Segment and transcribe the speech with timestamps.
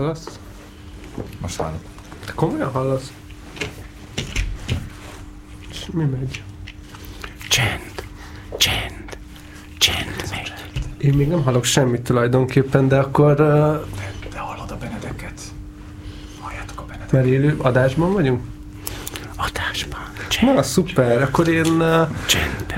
[0.00, 0.38] Hallasz?
[1.40, 1.80] Most hallom.
[2.24, 3.12] Te komolyan hallasz?
[5.70, 6.42] És mi megy?
[7.48, 8.04] Csend,
[8.56, 9.18] csend,
[9.78, 10.52] csend megy.
[10.98, 13.38] Én még nem hallok semmit tulajdonképpen, de akkor, uh,
[14.30, 15.40] De hallod a Benedeket?
[16.40, 17.12] Halljátok a Benedeket?
[17.12, 18.42] mert élő adásban vagyunk?
[19.36, 22.08] Adásban, csend, Na, szuper, akkor én uh,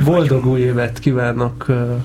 [0.05, 2.01] boldog új évet kívánok uh,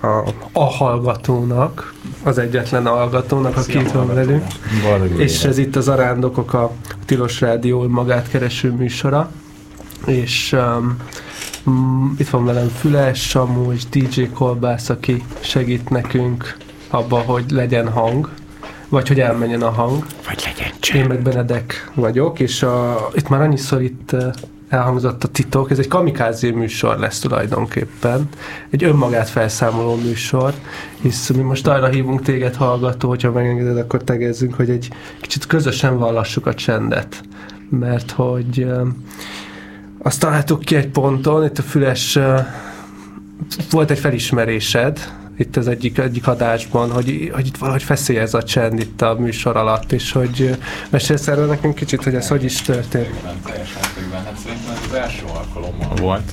[0.00, 1.94] a, a hallgatónak,
[2.26, 4.44] az egyetlen hallgatónak, aki itt van velünk.
[5.16, 6.72] És ez itt az Arándokok a
[7.04, 9.30] Tilos Rádió magát kereső műsora.
[10.06, 10.96] És um,
[11.70, 16.56] mm, itt van velem Füles, Samu és DJ Kolbász, aki segít nekünk
[16.90, 18.30] abba, hogy legyen hang,
[18.88, 20.06] vagy hogy elmenjen a hang.
[20.26, 21.08] Vagy legyen Én csend.
[21.08, 24.32] meg Benedek vagyok, és a, itt már annyiszor itt uh,
[24.68, 28.28] elhangzott a titok, ez egy kamikázé műsor lesz tulajdonképpen,
[28.70, 30.54] egy önmagát felszámoló műsor,
[31.00, 34.88] hisz mi most arra hívunk téged hallgató, hogyha megengeded, akkor tegezzünk, hogy egy
[35.20, 37.20] kicsit közösen vallassuk a csendet,
[37.70, 38.86] mert hogy uh,
[40.02, 42.40] azt találtuk ki egy ponton, itt a füles uh,
[43.70, 44.98] volt egy felismerésed,
[45.38, 49.56] itt az egyik, egyik adásban, hogy, hogy itt valahogy feszélyez a csend itt a műsor
[49.56, 50.50] alatt, és hogy ö,
[50.90, 53.04] mesélsz erről nekünk kicsit, hogy ez hogy is történt.
[53.04, 54.24] Mértékben, teljes mértékben.
[54.24, 56.32] Hát szerintem ez az első alkalommal volt,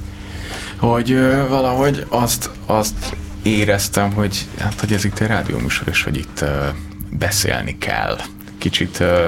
[0.78, 6.17] hogy ö, valahogy azt, azt éreztem, hogy, hát, hogy ez itt egy rádióműsor, és hogy
[6.17, 6.67] itt ö,
[7.10, 8.17] beszélni kell.
[8.58, 9.27] Kicsit ö,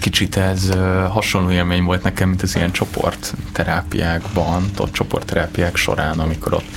[0.00, 0.70] kicsit ez
[1.08, 6.68] hasonló élmény volt nekem, mint az ilyen csoportterápiákban, ott csoportterápiák során, amikor ott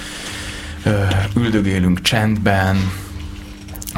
[1.36, 2.92] üldögélünk csendben,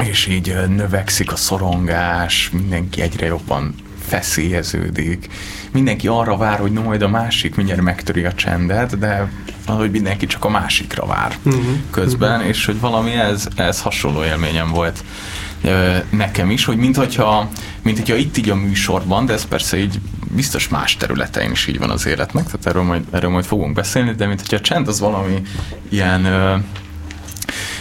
[0.02, 3.74] és így növekszik a szorongás, mindenki egyre jobban
[4.06, 5.28] feszélyeződik.
[5.72, 9.28] Mindenki arra vár, hogy no, majd a másik mindjárt megtöri a csendet, de
[9.66, 11.56] valahogy mindenki csak a másikra vár Mhm.
[11.90, 15.04] közben, és hogy valami ez, ez hasonló élményem volt
[16.10, 17.48] nekem is, hogy mintha,
[17.82, 20.00] mint hogyha itt így a műsorban, de ez persze így
[20.34, 24.14] biztos más területein is így van az életnek, tehát erről majd, erről majd fogunk beszélni,
[24.14, 25.42] de mint hogyha a csend az valami
[25.88, 26.26] ilyen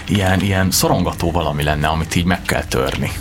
[0.07, 3.11] ilyen, ilyen szorongató valami lenne, amit így meg kell törni.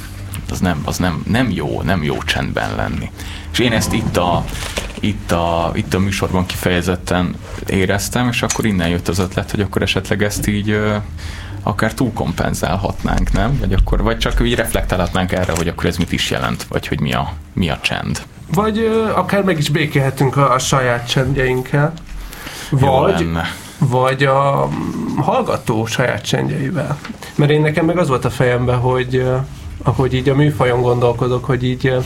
[0.53, 3.11] Az nem, az nem, nem jó, nem jó csendben lenni.
[3.53, 4.45] És én ezt itt a,
[5.01, 7.35] itt a, itt a műsorban kifejezetten
[7.67, 10.97] éreztem, és akkor innen jött az ötlet, hogy akkor esetleg ezt így ö,
[11.63, 13.59] akár túlkompenzálhatnánk, nem?
[13.59, 17.01] Vagy akkor, vagy csak így reflektálhatnánk erre, hogy akkor ez mit is jelent, vagy hogy
[17.01, 18.23] mi a, mi a csend.
[18.55, 21.93] Vagy ö, akár meg is békélhetünk a, a saját csendjeinkkel,
[22.71, 23.29] vagy,
[23.79, 26.99] vagy a mm, hallgató saját csendjeivel.
[27.35, 29.25] Mert én nekem meg az volt a fejemben, hogy
[29.83, 31.99] ahogy így a műfajon gondolkodok, hogy így ö,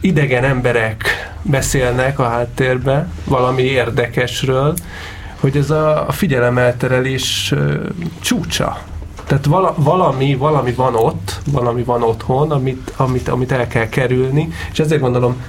[0.00, 1.04] idegen emberek
[1.42, 4.74] beszélnek a háttérbe valami érdekesről,
[5.40, 7.74] hogy ez a, figyelemelterelés ö,
[8.20, 8.78] csúcsa.
[9.26, 14.48] Tehát vala, valami, valami van ott, valami van otthon, amit, amit, amit el kell kerülni,
[14.72, 15.42] és ezért gondolom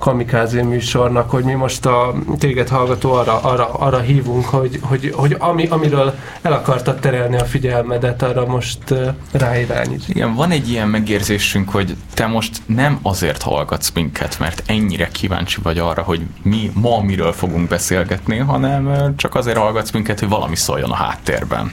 [0.00, 5.36] kamikázé műsornak, hogy mi most a téged hallgató arra, arra, arra hívunk, hogy, hogy, hogy
[5.38, 8.94] ami, amiről el akartad terelni a figyelmedet, arra most
[9.32, 10.08] ráirányíts.
[10.08, 15.60] Igen, van egy ilyen megérzésünk, hogy te most nem azért hallgatsz minket, mert ennyire kíváncsi
[15.62, 20.56] vagy arra, hogy mi ma miről fogunk beszélgetni, hanem csak azért hallgatsz minket, hogy valami
[20.56, 21.70] szóljon a háttérben.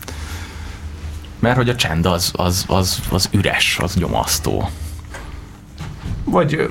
[1.39, 4.69] Mert hogy a csend az, az, az, az üres, az nyomasztó.
[6.23, 6.69] Vagy,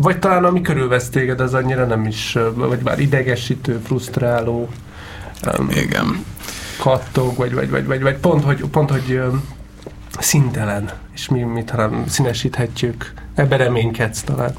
[0.00, 4.68] vagy talán ami körülvesz téged, az annyira nem is, vagy már idegesítő, frusztráló,
[5.58, 6.24] um, Igen.
[6.78, 9.20] kattog, vagy, vagy, vagy, vagy, vagy pont, hogy, pont, hogy
[10.18, 13.12] szintelen, és mi, mi talán színesíthetjük.
[13.34, 14.54] Ebbe reménykedsz talán.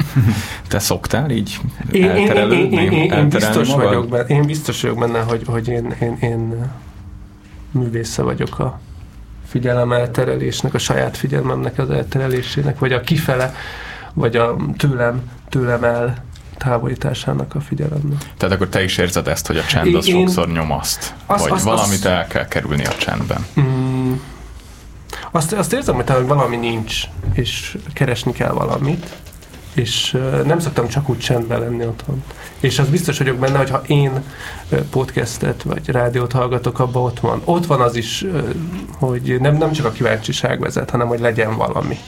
[0.68, 1.58] Te szoktál így
[1.92, 2.76] Én, én, én, én, elterelődni?
[2.76, 3.84] én, én, én elterelni biztos magad?
[3.86, 6.70] vagyok benne, én biztos vagyok benne, hogy, hogy én, én, én
[7.70, 8.80] művésze vagyok a
[9.48, 13.54] figyelem elterelésnek, a saját figyelmemnek az elterelésének, vagy a kifele,
[14.14, 16.24] vagy a tőlem, tőlem el
[16.58, 18.18] távolításának a figyelemnek.
[18.36, 21.14] Tehát akkor te is érzed ezt, hogy a csend az Én- sokszor nyomaszt?
[21.26, 23.46] Azt- vagy azt- valamit azt- el kell kerülni a csendben?
[23.60, 24.12] Mm,
[25.30, 29.06] azt, azt érzem, hogy talán valami nincs, és keresni kell valamit,
[29.74, 32.22] és nem szoktam csak úgy csendben lenni otthon.
[32.60, 34.22] És az biztos vagyok benne, hogy ha én
[34.90, 37.42] podcastet vagy rádiót hallgatok, abban ott van.
[37.44, 38.24] Ott van az is,
[38.98, 41.98] hogy nem, nem csak a kíváncsiság vezet, hanem hogy legyen valami.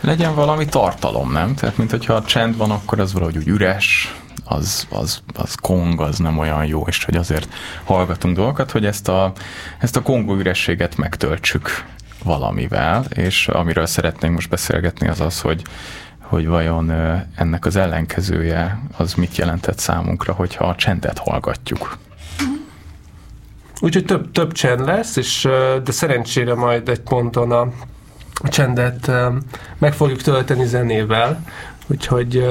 [0.00, 1.54] Legyen valami tartalom, nem?
[1.54, 4.14] Tehát, mint hogyha a csend van, akkor az valahogy úgy üres,
[4.44, 7.48] az, az, az kong, az nem olyan jó, és hogy azért
[7.84, 9.32] hallgatunk dolgokat, hogy ezt a,
[9.78, 11.84] ezt a kongó ürességet megtöltsük
[12.24, 15.62] valamivel, és amiről szeretnénk most beszélgetni az az, hogy,
[16.20, 16.92] hogy vajon
[17.34, 21.98] ennek az ellenkezője az mit jelentett számunkra, hogyha a csendet hallgatjuk.
[23.80, 25.48] Úgyhogy több, több csend lesz, és,
[25.84, 27.68] de szerencsére majd egy ponton a
[28.42, 29.10] a csendet
[29.78, 31.42] meg fogjuk tölteni zenével,
[31.86, 32.44] úgyhogy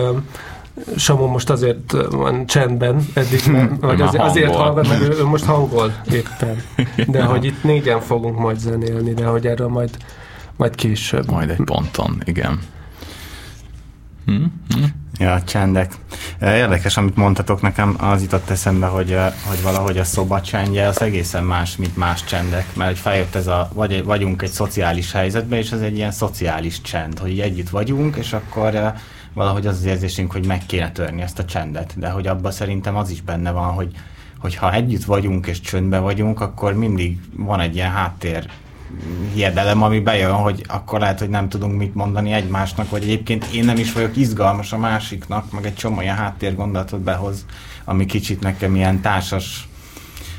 [0.97, 5.45] Samu most azért van csendben, eddig nem, vagy azért, azért hallgat, mert ő, ő most
[5.45, 6.61] hangol éppen.
[7.07, 9.97] De hogy itt négyen fogunk majd zenélni, de hogy erről majd,
[10.55, 11.31] majd később.
[11.31, 12.59] Majd egy ponton, igen.
[14.25, 14.43] Hm?
[14.69, 14.83] Hm?
[15.17, 15.93] Ja, csendek.
[16.41, 19.17] Érdekes, amit mondtatok nekem, az jutott eszembe, hogy,
[19.47, 23.47] hogy valahogy a szoba csendje az egészen más, mint más csendek, mert hogy feljött ez
[23.47, 28.15] a, vagy, vagyunk egy szociális helyzetben, és ez egy ilyen szociális csend, hogy együtt vagyunk,
[28.15, 28.93] és akkor
[29.33, 32.95] valahogy az az érzésünk, hogy meg kéne törni ezt a csendet, de hogy abban szerintem
[32.95, 33.91] az is benne van, hogy,
[34.39, 38.49] hogy ha együtt vagyunk és csöndben vagyunk, akkor mindig van egy ilyen háttér
[39.33, 43.65] hiedelem, ami bejön, hogy akkor lehet, hogy nem tudunk mit mondani egymásnak, vagy egyébként én
[43.65, 47.45] nem is vagyok izgalmas a másiknak, meg egy csomó ilyen háttérgondolatot behoz,
[47.85, 49.67] ami kicsit nekem ilyen társas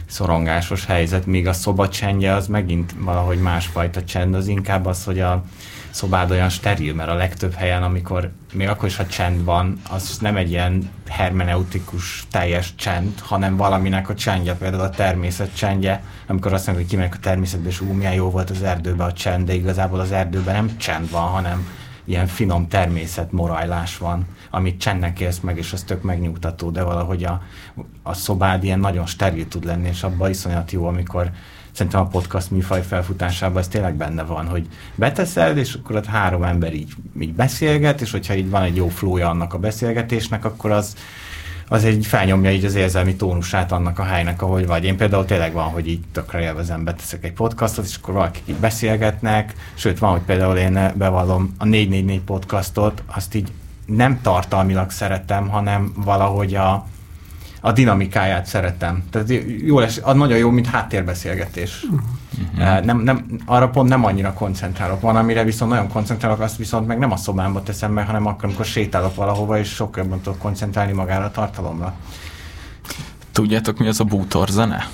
[0.07, 5.21] szorongásos helyzet, míg a szoba csendje az megint valahogy másfajta csend, az inkább az, hogy
[5.21, 5.45] a
[5.97, 10.19] szobád olyan steril, mert a legtöbb helyen, amikor még akkor is, ha csend van, az
[10.21, 16.53] nem egy ilyen hermeneutikus teljes csend, hanem valaminek a csendje, például a természet csendje, amikor
[16.53, 19.47] azt mondjuk, hogy kimegyek a természetbe, és ú, milyen jó volt az erdőben a csend,
[19.47, 21.69] de igazából az erdőben nem csend van, hanem
[22.05, 27.25] ilyen finom természet morajlás van, amit csendnek élsz meg, és az tök megnyugtató, de valahogy
[27.25, 27.43] a,
[28.03, 31.31] a szobád ilyen nagyon steril tud lenni, és abban iszonyat jó, amikor
[31.77, 36.43] szerintem a podcast műfaj felfutásában ez tényleg benne van, hogy beteszed, és akkor ott három
[36.43, 40.71] ember így, így beszélget, és hogyha így van egy jó flója annak a beszélgetésnek, akkor
[40.71, 40.97] az,
[41.69, 44.85] az egy felnyomja így az érzelmi tónusát annak a helynek, ahogy vagy.
[44.85, 48.57] Én például tényleg van, hogy így tökre élvezem, beteszek egy podcastot, és akkor valakik így
[48.57, 53.53] beszélgetnek, sőt van, hogy például én bevallom a 444 podcastot, azt így
[53.87, 56.87] nem tartalmilag szeretem, hanem valahogy a,
[57.61, 59.03] a dinamikáját szeretem.
[59.11, 59.33] Tehát
[59.65, 61.83] jó lesz, az nagyon jó, mint háttérbeszélgetés.
[61.83, 62.85] Uh-huh.
[62.85, 65.01] Nem, nem, arra pont nem annyira koncentrálok.
[65.01, 68.45] Van, amire viszont nagyon koncentrálok, azt viszont meg nem a szobámba teszem meg, hanem akkor,
[68.45, 71.95] amikor sétálok valahova, és sokkal jobban tudok koncentrálni magára a tartalomra.
[73.33, 74.89] Tudjátok, mi az a bútor zene?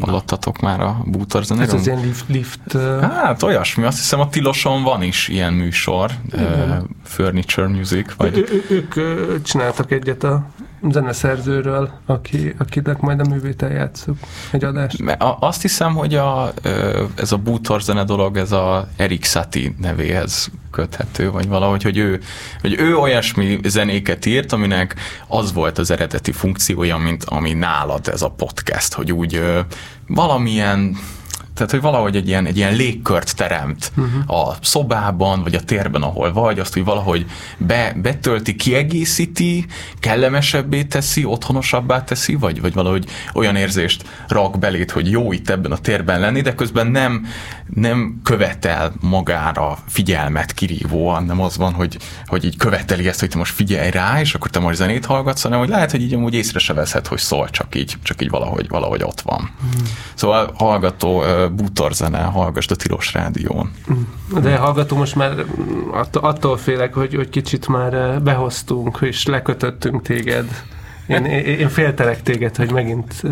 [0.00, 4.28] Hallottatok már a bútor Ez az ilyen lift, lift uh, Hát olyasmi, azt hiszem a
[4.28, 10.46] Tiloson van is ilyen műsor, uh, Furniture Music, vagy Ő, ő, ők csináltak egyet a
[10.90, 14.16] zeneszerzőről, aki, akinek majd a művét eljátszuk
[14.50, 15.02] egy adást.
[15.40, 16.52] Azt hiszem, hogy a,
[17.14, 22.20] ez a bútor zene dolog, ez a Erik Satie nevéhez köthető, vagy valahogy, hogy ő,
[22.60, 24.94] hogy ő olyasmi zenéket írt, aminek
[25.26, 29.42] az volt az eredeti funkciója, mint ami nálad ez a podcast, hogy úgy
[30.06, 30.96] valamilyen
[31.54, 34.48] tehát, hogy valahogy egy ilyen, egy ilyen légkört teremt uh-huh.
[34.48, 37.26] a szobában, vagy a térben, ahol vagy, azt, hogy valahogy
[37.58, 39.66] be, betölti, kiegészíti,
[40.00, 45.72] kellemesebbé teszi, otthonosabbá teszi, vagy, vagy valahogy olyan érzést rak belét, hogy jó itt ebben
[45.72, 47.26] a térben lenni, de közben nem,
[47.74, 53.38] nem követel magára figyelmet kirívóan, nem az van, hogy, hogy így követeli ezt, hogy te
[53.38, 56.34] most figyelj rá, és akkor te most zenét hallgatsz, hanem hogy lehet, hogy így amúgy
[56.34, 59.50] észre se veszed, hogy szól, csak így, csak így valahogy, valahogy ott van.
[59.60, 59.82] Hmm.
[60.14, 63.72] Szóval hallgató, bútorzene, hallgassd a Tilos Rádión.
[64.42, 70.62] De hallgató, most már mm, attól, félek, hogy, hogy kicsit már behoztunk, és lekötöttünk téged.
[71.06, 73.22] Én, én, féltelek téged, hogy megint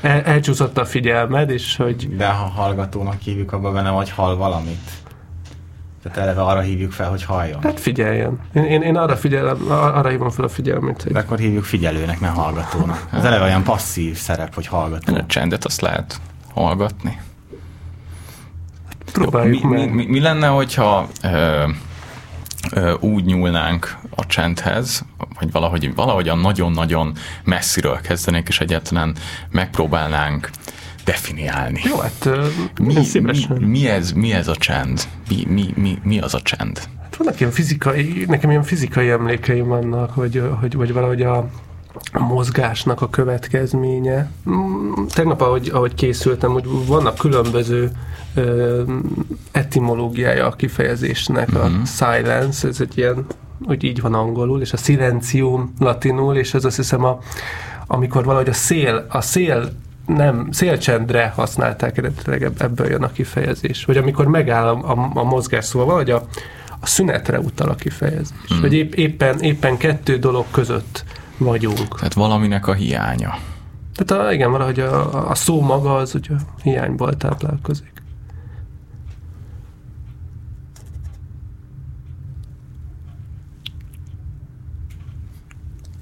[0.00, 4.90] el, elcsúszott a figyelmed, és hogy De ha hallgatónak hívjuk, abban benne vagy hall valamit.
[6.02, 7.62] Tehát eleve arra hívjuk fel, hogy halljon.
[7.62, 8.38] hát figyeljen.
[8.52, 12.20] Én, én, én arra, figyelem, arra hívom fel a figyelmet, hogy De akkor hívjuk figyelőnek,
[12.20, 13.08] nem hallgatónak.
[13.12, 15.14] Ez eleve olyan passzív szerep, hogy hallgató.
[15.14, 16.20] A csendet azt lehet
[16.54, 17.20] hallgatni.
[19.12, 19.94] próbáljuk mi, mi, meg.
[19.94, 21.64] mi, mi lenne, hogyha ö,
[23.00, 25.04] úgy nyúlnánk a csendhez,
[25.38, 27.12] vagy valahogy, valahogyan nagyon-nagyon
[27.44, 29.14] messziről kezdenénk, és egyáltalán
[29.50, 30.50] megpróbálnánk
[31.04, 31.80] definiálni.
[31.84, 32.28] Jó, hát
[32.80, 35.02] Mi, mi, mi, ez, mi ez a csend?
[35.28, 36.80] Mi, mi, mi, mi az a csend?
[37.02, 41.50] Hát vannak ilyen fizikai, nekem ilyen fizikai emlékeim vannak, hogy, hogy, vagy valahogy a
[42.18, 44.30] mozgásnak a következménye.
[44.50, 47.90] Mm, Tegnap, ahogy, ahogy készültem, úgy vannak különböző
[48.34, 48.82] ö,
[49.52, 51.82] etimológiája a kifejezésnek, a Mhm.
[51.84, 53.26] silence, ez egy ilyen,
[53.64, 57.18] hogy így van angolul, és a silencium latinul, és ez azt hiszem, a,
[57.86, 59.72] amikor valahogy a szél, a szél
[60.06, 63.84] nem, szélcsendre használták eredetileg, ebb- ebből jön a kifejezés.
[63.84, 66.26] Vagy amikor megáll a, a, a mozgás, szóval valahogy a,
[66.80, 68.36] a szünetre utal a kifejezés.
[68.48, 68.60] Hmm.
[68.60, 71.04] Hogy épp, éppen, éppen kettő dolog között
[71.42, 71.96] vagyunk.
[71.96, 73.38] Tehát valaminek a hiánya.
[73.94, 77.92] Tehát a, igen, valahogy a, a szó maga az ugye hiányból táplálkozik.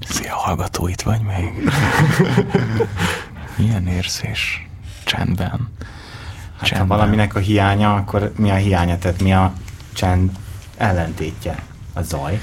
[0.01, 1.71] Szia, hallgató, itt vagy még?
[3.59, 4.69] Milyen érzés?
[5.05, 5.69] Csendben.
[6.59, 8.99] Hát, ha valaminek a hiánya, akkor mi a hiánya?
[8.99, 9.53] Tehát mi a
[9.93, 10.31] csend
[10.77, 11.63] ellentétje?
[11.93, 12.41] A zaj?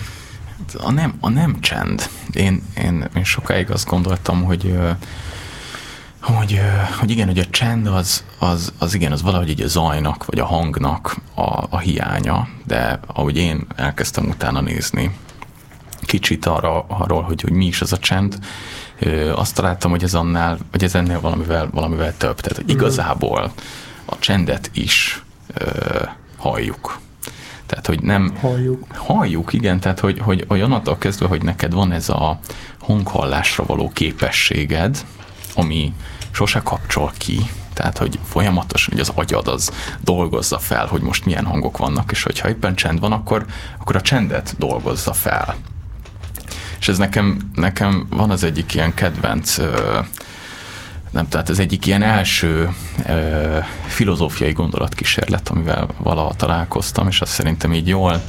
[0.78, 2.10] A nem, a nem csend.
[2.32, 4.78] Én, én, én sokáig azt gondoltam, hogy
[6.22, 6.60] hogy,
[7.00, 10.40] hogy igen, hogy a csend az, az, az igen, az valahogy így a zajnak, vagy
[10.40, 15.12] a hangnak a, a hiánya, de ahogy én elkezdtem utána nézni
[16.02, 18.40] kicsit arra, arról, hogy, hogy mi is az a csend,
[19.36, 22.40] azt találtam, hogy ez annál, vagy ez ennél valamivel, valamivel több.
[22.42, 23.52] Tehát hogy igazából
[24.06, 25.24] a csendet is
[25.54, 25.66] ö,
[26.38, 27.00] halljuk.
[27.68, 28.86] Tehát, hogy nem, Halljuk.
[28.96, 32.40] Halljuk, igen, tehát hogy, hogy olyanattól kezdve, hogy neked van ez a
[32.80, 35.06] hanghallásra való képességed,
[35.56, 35.94] ami
[36.32, 37.40] sose kapcsol ki,
[37.74, 39.72] tehát hogy folyamatosan hogy az agyad az
[40.02, 43.46] dolgozza fel, hogy most milyen hangok vannak, és hogyha éppen csend van, akkor,
[43.80, 45.56] akkor a csendet dolgozza fel.
[46.80, 50.00] És ez nekem, nekem van az egyik ilyen kedvenc ö,
[51.12, 52.70] nem, tehát ez egyik ilyen első
[53.06, 58.22] ö, filozófiai gondolatkísérlet, amivel valaha találkoztam, és azt szerintem így jól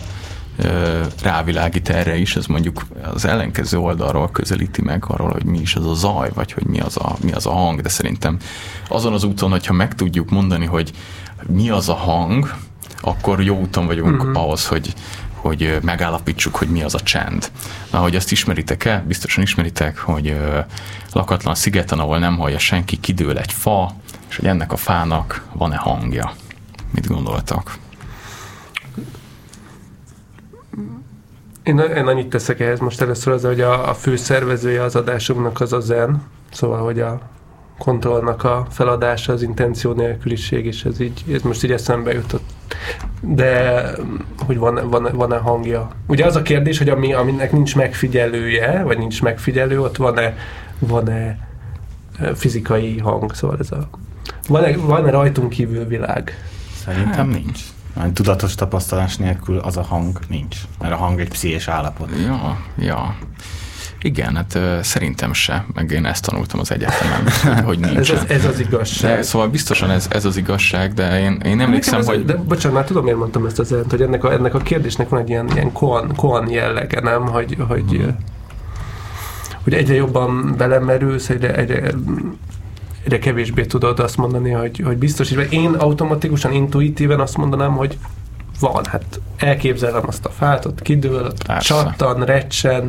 [0.57, 5.75] ö, rávilágít erre is, ez mondjuk az ellenkező oldalról közelíti meg arról, hogy mi is
[5.75, 8.39] az a zaj, vagy hogy mi az a, mi az a hang, de szerintem
[8.89, 10.93] azon az úton, hogyha meg tudjuk mondani, hogy
[11.47, 12.55] mi az a hang,
[13.01, 14.43] akkor jó úton vagyunk uh-huh.
[14.43, 14.95] ahhoz, hogy,
[15.41, 17.51] hogy megállapítsuk, hogy mi az a csend.
[17.91, 19.05] Na, hogy azt ismeritek-e?
[19.07, 20.37] Biztosan ismeritek, hogy
[21.13, 23.95] lakatlan szigeten, ahol nem hallja senki, kidől egy fa,
[24.29, 26.33] és hogy ennek a fának van-e hangja.
[26.91, 27.79] Mit gondoltak?
[31.63, 35.61] Én, én annyit teszek ehhez most először az, hogy a, a fő szervezője az adásunknak
[35.61, 37.21] az a zen, szóval, hogy a
[37.79, 42.48] kontrollnak a feladása, az intenció nélküliség, és ez így, ez most így eszembe jutott.
[43.21, 43.83] De
[44.47, 45.89] hogy van, van, van-e hangja?
[46.07, 50.35] Ugye az a kérdés, hogy ami, aminek nincs megfigyelője, vagy nincs megfigyelő, ott van-e,
[50.79, 51.49] van-e
[52.35, 53.89] fizikai hang, szóval ez a...
[54.49, 56.33] Van-e, van-e rajtunk kívül világ?
[56.85, 57.61] Szerintem nincs.
[57.97, 60.57] Mert tudatos tapasztalás nélkül az a hang nincs.
[60.81, 62.11] Mert a hang egy pszichés állapot.
[62.27, 63.17] Ja, ja.
[64.03, 67.23] Igen, hát szerintem se, meg én ezt tanultam az egyetemen,
[67.69, 68.17] hogy Ez nincsen.
[68.17, 69.17] az, ez az igazság.
[69.17, 72.25] De, szóval biztosan ez, ez az igazság, de én, én emlékszem, ez- hogy...
[72.25, 75.09] De bocsánat, már tudom, miért mondtam ezt az ent, hogy ennek a, ennek a kérdésnek
[75.09, 77.27] van egy ilyen, ilyen koan, koan jellege, nem?
[77.27, 78.09] Hogy, hogy, Mhm.
[79.65, 81.91] hogy egyre jobban belemerülsz, egyre, egyre,
[83.05, 87.99] egyre kevésbé tudod azt mondani, hogy, hogy biztos, és én automatikusan, intuitíven azt mondanám, hogy
[88.61, 91.67] van, hát elképzelem azt a fát, ott kidől, ott Persze.
[91.75, 92.83] csattan, recsen,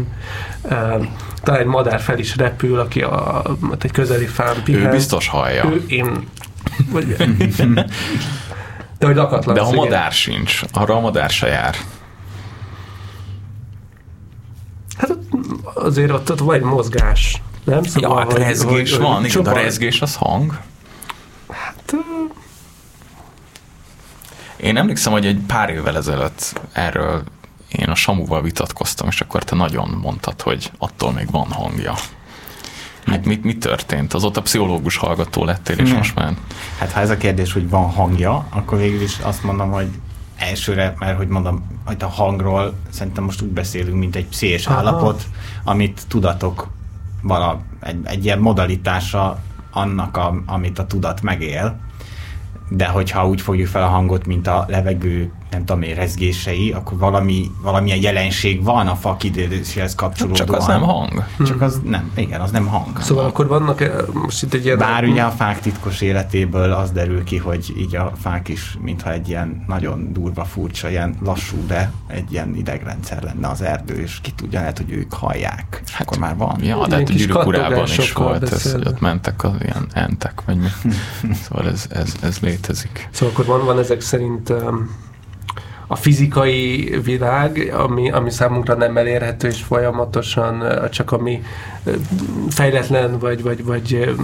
[0.63, 4.81] um, talán egy madár fel is repül, aki a, ott egy közeli fán pihen.
[4.85, 5.65] ő biztos hallja.
[5.65, 6.27] Ő, én...
[6.91, 7.15] Vagy,
[8.99, 9.79] de hogy lakatlan De a sziget.
[9.83, 11.75] madár sincs, arra a madár se jár.
[14.97, 15.17] Hát
[15.73, 17.81] azért ott, ott vagy mozgás, nem?
[17.95, 20.57] Ja, hát rezgés hogy- van, hogy igen, a rezgés az hang.
[21.49, 21.93] Hát,
[24.61, 27.23] Én emlékszem, hogy egy pár évvel ezelőtt erről
[27.67, 31.93] én a Samuval vitatkoztam, és akkor te nagyon mondtad, hogy attól még van hangja.
[33.05, 34.13] Mit, mit, mi történt?
[34.13, 35.97] Azóta pszichológus hallgató lettél, és Nem.
[35.97, 36.33] most már...
[36.79, 39.87] Hát ha ez a kérdés, hogy van hangja, akkor végül is azt mondom, hogy
[40.37, 44.77] elsőre, mert hogy mondom, hogy a hangról szerintem most úgy beszélünk, mint egy pszichés Aha.
[44.77, 45.23] állapot,
[45.63, 46.67] amit tudatok
[47.21, 49.39] vala, egy, egy ilyen modalitása
[49.71, 51.79] annak, a, amit a tudat megél,
[52.69, 56.97] de hogyha úgy fogjuk fel a hangot, mint a levegő, nem tudom én, rezgései, akkor
[56.97, 60.45] valami, valamilyen jelenség van a fa kidődéséhez kapcsolódóan.
[60.45, 61.23] Csak az nem hang.
[61.45, 63.01] Csak az nem, igen, az nem hang.
[63.01, 64.77] Szóval akkor vannak eh, most itt egy ilyen...
[64.77, 69.11] Bár ugye a fák titkos életéből az derül ki, hogy így a fák is, mintha
[69.11, 74.19] egy ilyen nagyon durva, furcsa, ilyen lassú, de egy ilyen idegrendszer lenne az erdő, és
[74.21, 75.81] ki tudja, lehet, hogy ők hallják.
[75.91, 76.63] Hát akkor már van.
[76.63, 77.13] Ja, de hát a
[77.83, 80.67] is volt, ez, hogy ott mentek az ilyen entek, vagy mi.
[81.43, 83.09] Szóval ez, ez, ez létezik.
[83.11, 84.89] Szóval akkor van, van ezek szerint um,
[85.91, 91.43] a fizikai világ, ami, ami számunkra nem elérhető, és folyamatosan csak ami
[92.49, 94.15] fejletlen, vagy, vagy, vagy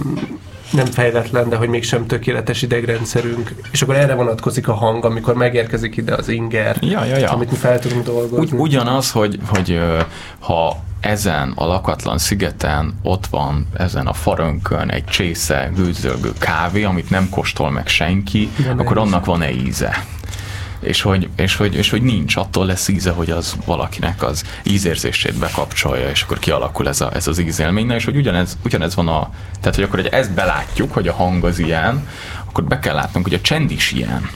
[0.72, 5.96] nem fejletlen, de hogy mégsem tökéletes idegrendszerünk, és akkor erre vonatkozik a hang, amikor megérkezik
[5.96, 7.30] ide az inger, Ja, ja, ja.
[7.30, 8.38] amit mi fel tudunk dolgozni.
[8.38, 9.80] Ugy, ugyanaz, hogy, hogy
[10.38, 17.10] ha ezen a lakatlan szigeten ott van ezen a farönkön egy csésze gőzölgő kávé, amit
[17.10, 20.04] nem kóstol meg senki, Van akkor annak van-e íze?
[20.80, 25.38] És hogy, és, hogy, és hogy nincs, attól lesz íze, hogy az valakinek az ízérzését
[25.38, 29.08] bekapcsolja, és akkor kialakul ez, a, ez az ízélmény, Na, és hogy ugyanez, ugyanez van
[29.08, 29.30] a,
[29.60, 32.08] tehát hogy akkor, hogy ezt belátjuk, hogy a hang az ilyen,
[32.44, 34.30] akkor be kell látnunk, hogy a csend is ilyen.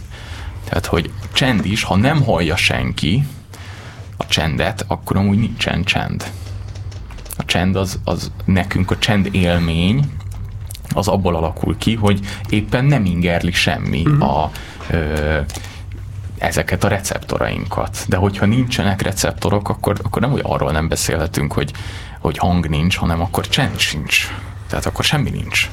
[0.65, 3.25] Tehát, hogy csend is, ha nem hallja senki
[4.17, 6.31] a csendet, akkor amúgy nincsen csend.
[7.37, 10.05] A csend az, az nekünk a csend élmény,
[10.95, 14.51] az abból alakul ki, hogy éppen nem ingerli semmi a
[14.91, 15.39] ö,
[16.41, 18.05] ezeket a receptorainkat.
[18.09, 21.73] De hogyha nincsenek receptorok, akkor, akkor nem, hogy arról nem beszélhetünk, hogy,
[22.19, 24.29] hogy hang nincs, hanem akkor csend sincs.
[24.69, 25.71] Tehát akkor semmi nincs.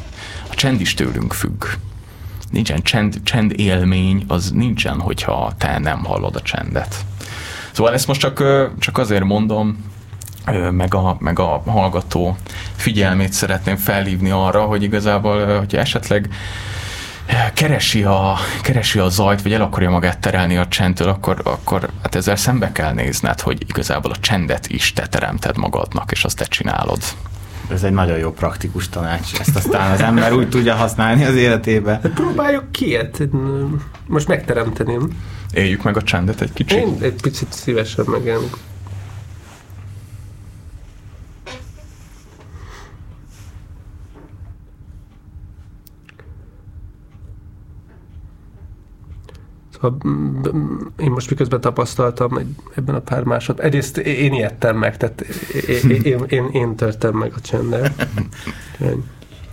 [0.52, 1.66] A csend is tőlünk függ.
[2.52, 6.96] Nincsen csend, csend élmény, az nincsen, hogyha te nem hallod a csendet.
[7.72, 8.44] Szóval ezt most csak,
[8.80, 9.86] csak azért mondom,
[10.72, 12.38] meg a, meg a hallgató
[12.76, 16.30] figyelmét szeretném felhívni arra, hogy igazából, hogyha esetleg
[17.54, 22.16] keresi a, keresi a zajt, vagy el akarja magát terelni a csendtől, akkor, akkor hát
[22.16, 26.46] ezzel szembe kell nézned, hogy igazából a csendet is te teremted magadnak, és azt te
[26.46, 27.00] csinálod.
[27.72, 29.40] Ez egy nagyon jó praktikus tanács.
[29.40, 32.00] Ezt aztán az ember úgy tudja használni az életébe.
[32.14, 33.22] Próbáljuk ki, hát
[34.08, 35.10] most megteremteném.
[35.52, 36.78] Éljük meg a csendet egy kicsit.
[36.78, 38.58] Én egy picit szívesen megélünk.
[50.08, 50.42] Mm,
[50.98, 55.22] én most miközben tapasztaltam egy, ebben a pár másod, egyrészt én ijedtem meg, tehát
[55.68, 57.38] én, én, én, én törtem meg a.
[57.38, 57.92] Úgyhogy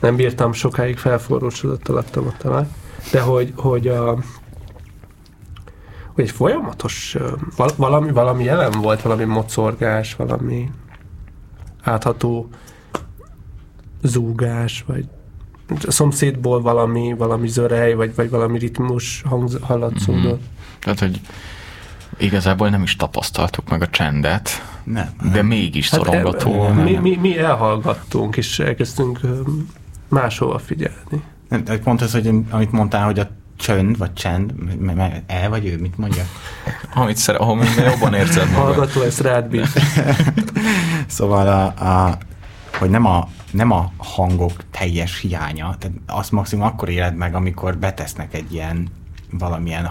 [0.00, 2.64] Nem bírtam sokáig, felforrósodott alattam a talaj.
[3.12, 4.18] De hogy, hogy a,
[6.12, 7.16] hogy egy folyamatos,
[7.76, 10.70] valami, valami jelen volt, valami mocorgás, valami
[11.82, 12.48] átható
[14.02, 15.08] zúgás, vagy
[15.88, 20.22] szomszédból valami, valami zörej, vagy, vagy valami ritmus hangz, hallatszódott.
[20.22, 20.48] Mhm.
[20.80, 21.20] Tehát, hogy
[22.18, 24.50] igazából nem is tapasztaltuk meg a csendet,
[24.84, 25.08] Nem.
[25.32, 26.64] de mégis Hát szorongató.
[26.64, 29.20] e- mi, mi, mi elhallgattunk, és elkezdtünk
[30.08, 31.22] máshova figyelni.
[31.48, 35.22] Nem, de Pont ez, hogy én- amit mondtál, hogy a csönd, vagy csend, m- m-
[35.26, 36.22] el vagy ő, mit mondja?
[36.94, 38.64] Amit szer, ahol jobban érzed magad.
[38.74, 39.72] Hallgató, ezt rád bíz.
[41.06, 42.18] Szóval a, a,
[42.78, 47.76] hogy nem a, nem a hangok teljes hiánya, tehát azt maximum akkor éled meg, amikor
[47.76, 48.88] betesznek egy ilyen
[49.30, 49.86] valamilyen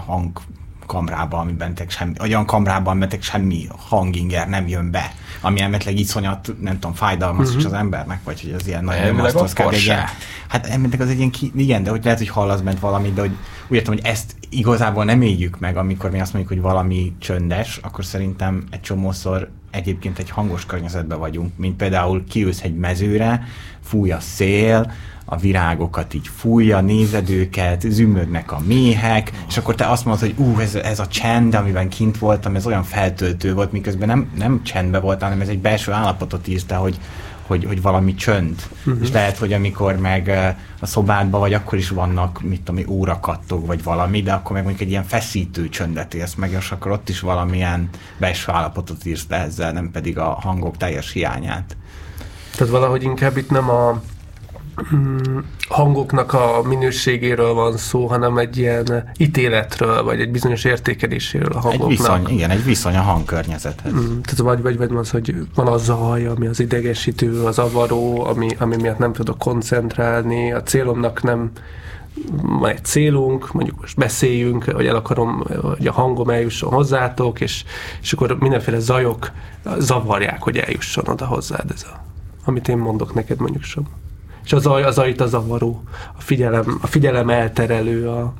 [0.86, 5.98] hangkamrába, amiben tek semmi, olyan kamrában, amiben tek semmi hanginger nem jön be, ami elméletileg
[5.98, 7.64] iszonyat, nem tudom, fájdalmas uh-huh.
[7.64, 9.72] az embernek, vagy hogy az ilyen nagyon Elvileg nyomasztó, az akkor kb.
[9.72, 9.92] egy se.
[9.92, 10.04] ilyen,
[10.48, 13.20] hát elméletileg az egy ilyen, ki, igen, de hogy lehet, hogy hallasz bent valamit, de
[13.20, 13.36] hogy
[13.68, 17.76] úgy értem, hogy ezt igazából nem éljük meg, amikor mi azt mondjuk, hogy valami csöndes,
[17.82, 23.42] akkor szerintem egy csomószor egyébként egy hangos környezetben vagyunk, mint például kiülsz egy mezőre,
[23.82, 24.92] fúj a szél,
[25.34, 30.46] a virágokat így fújja, nézed őket, zümögnek a méhek, és akkor te azt mondod, hogy
[30.46, 34.62] ú, ez, ez a csend, amiben kint voltam, ez olyan feltöltő volt, miközben nem, nem
[34.62, 36.98] csendben voltál, hanem ez egy belső állapotot írta, hogy,
[37.46, 38.62] hogy, hogy valami csönd.
[38.86, 39.02] Uh-huh.
[39.02, 43.82] És lehet, hogy amikor meg a szobádban vagy, akkor is vannak, mit tudom, órakattog, vagy
[43.82, 47.20] valami, de akkor meg mondjuk egy ilyen feszítő csöndet élsz meg, és akkor ott is
[47.20, 51.76] valamilyen belső állapotot írsz le ezzel, nem pedig a hangok teljes hiányát.
[52.56, 54.02] Tehát valahogy inkább itt nem a
[55.68, 61.62] hangoknak a minőségéről van szó, hanem egy ilyen ítéletről, vagy egy bizonyos értékeléséről a Egy
[61.62, 61.88] hangoknak.
[61.88, 63.92] viszony, igen, egy viszony a hangkörnyezethez.
[63.92, 68.24] Mm, tehát vagy, vagy, vagy az, hogy van az zaj, ami az idegesítő, az avaró,
[68.24, 71.50] ami, ami miatt nem tudok koncentrálni, a célomnak nem
[72.42, 75.42] van egy célunk, mondjuk most beszéljünk, hogy el akarom,
[75.76, 77.64] hogy a hangom eljusson hozzátok, és,
[78.02, 79.30] és akkor mindenféle zajok
[79.78, 82.04] zavarják, hogy eljusson oda hozzád ez a,
[82.44, 83.84] amit én mondok neked mondjuk sem.
[84.44, 85.82] És a zaj, a zaj itt a zavaró,
[86.18, 88.34] a figyelem, a figyelem elterelő, a,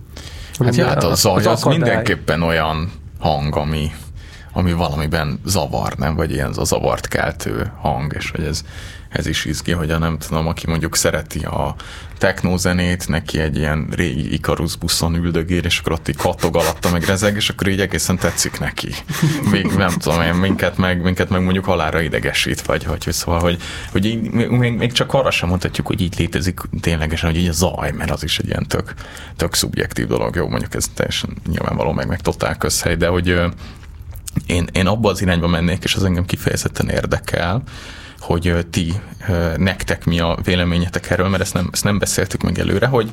[0.58, 1.78] Hát ja, hát a zaj az, az akadály.
[1.78, 3.90] mindenképpen olyan hang, ami,
[4.52, 6.14] ami valamiben zavar, nem?
[6.14, 8.64] Vagy ilyen az zavart keltő hang, és hogy ez,
[9.14, 11.74] ez is izgi, hogy a nem tudom, aki mondjuk szereti a
[12.18, 17.04] technózenét, neki egy ilyen régi Icarus buszon üldögél, és akkor ott így kattog alatta, meg
[17.04, 18.94] rezeg, és akkor így egészen tetszik neki.
[19.50, 23.62] Még nem tudom, én minket meg, minket meg mondjuk halára idegesít, vagy hogy szóval, hogy,
[23.92, 27.52] hogy így, még, még, csak arra sem mondhatjuk, hogy így létezik ténylegesen, hogy így a
[27.52, 28.94] zaj, mert az is egy ilyen tök,
[29.36, 30.34] tök szubjektív dolog.
[30.34, 33.40] Jó, mondjuk ez teljesen nyilvánvaló, meg, meg totál közhely, de hogy
[34.46, 37.62] én, én abba az irányba mennék, és az engem kifejezetten érdekel,
[38.24, 38.94] hogy ti,
[39.56, 43.10] nektek mi a véleményetek erről, mert ezt nem, ezt nem beszéltük meg előre, hogy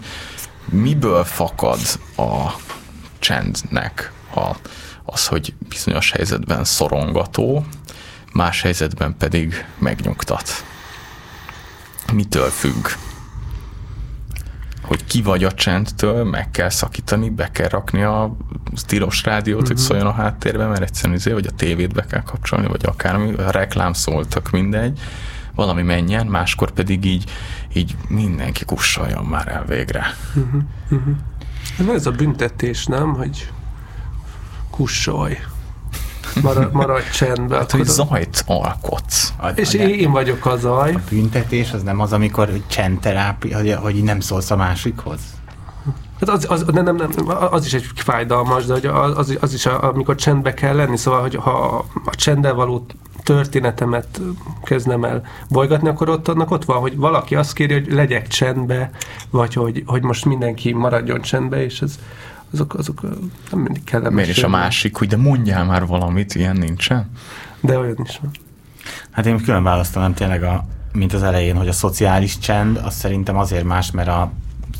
[0.66, 1.80] miből fakad
[2.18, 2.56] a
[3.20, 4.56] csendnek a,
[5.06, 7.66] az, hogy bizonyos helyzetben szorongató,
[8.34, 10.66] más helyzetben pedig megnyugtat.
[12.14, 12.88] Mitől függ?
[14.92, 18.36] Hogy ki vagy a csendtől, meg kell szakítani, be kell rakni a
[18.86, 19.76] tilos rádiót, uh-huh.
[19.76, 23.34] hogy szóljon a háttérben, mert egyszerűen izé, vagy a tévét be kell kapcsolni, vagy akármi,
[23.34, 25.00] a reklám szóltak, mindegy,
[25.56, 27.32] valami menjen, máskor pedig így,
[27.74, 30.06] így mindenki kussoljon már el végre.
[31.78, 33.14] Ez van ez a büntetés, nem?
[33.14, 33.52] Hogy
[34.70, 35.38] kussolj.
[36.36, 37.58] Marad, maradj csendbe.
[37.58, 39.34] Hát, hogy zajt alkotsz.
[39.38, 40.94] A, és a, én, vagyok a zaj.
[40.94, 45.20] a büntetés az nem az, amikor hogy csendterápia, hogy, hogy nem szólsz a másikhoz.
[46.20, 47.10] Hát az, az, nem, nem, nem,
[47.52, 51.22] az is egy fájdalmas, de hogy az, az, az is, amikor csendbe kell lenni, szóval,
[51.22, 52.86] hogy ha a csenddel való
[53.24, 54.22] történetemet
[54.64, 58.92] kezdem el bolygatni, akkor ott, annak ott van, hogy valaki azt kéri, hogy legyek csendbe,
[59.30, 62.00] vagy hogy, hogy most mindenki maradjon csendbe, és ez,
[62.54, 63.02] azok, azok
[63.52, 64.14] nem mindig kellemes.
[64.14, 67.12] Miért is a másik, hogy de mondjál már valamit, ilyen nincsen?
[67.62, 68.32] De olyan is van.
[69.12, 73.38] Hát én külön választanám tényleg, a, mint az elején, hogy a szociális csend, az szerintem
[73.38, 74.32] azért más, mert a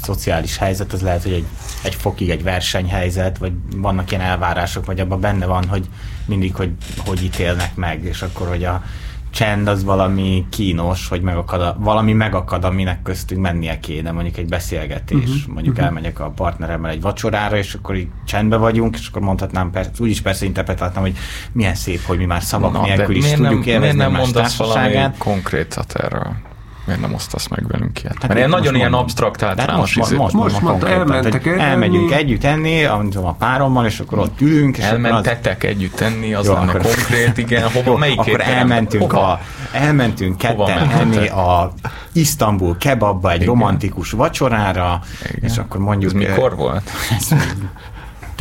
[0.02, 1.46] szociális helyzet, az lehet, hogy egy,
[1.84, 5.90] egy fokig egy versenyhelyzet, vagy vannak ilyen elvárások, vagy abban benne van, hogy
[6.26, 6.72] mindig, hogy
[7.06, 8.84] hogy ítélnek meg, és akkor, hogy a
[9.32, 14.48] csend az valami kínos, hogy megakad a, valami megakad, aminek köztünk mennie kéne, mondjuk egy
[14.48, 15.88] beszélgetés, uh-huh, mondjuk uh-huh.
[15.88, 20.22] elmegyek a partneremmel egy vacsorára, és akkor így csendben vagyunk, és akkor mondhatnám, persze, úgyis
[20.22, 21.18] persze interpretáltam, hogy
[21.52, 24.12] milyen szép, hogy mi már szavak Na, nélkül is miért tudjuk nem, miért élvezni nem
[24.12, 26.50] mondasz valami konkrétat erről?
[26.86, 28.14] Miért nem osztasz meg velünk ilyet?
[28.14, 31.62] Hát Mert ilyen nagyon ilyen absztrakt általános most, most, most, Most elmentek hogy enni.
[31.62, 36.72] elmegyünk együtt enni, a, párommal, és akkor ott ülünk, és Elmentetek együtt tenni, az lenne
[36.72, 37.70] konkrét, igen.
[37.74, 39.40] Hova, melyik akkor elmentünk, a,
[39.72, 41.74] elmentünk ketten enni a
[42.12, 45.02] Isztambul kebabba egy romantikus vacsorára,
[45.42, 46.12] és akkor mondjuk...
[46.12, 46.90] Ez mikor volt?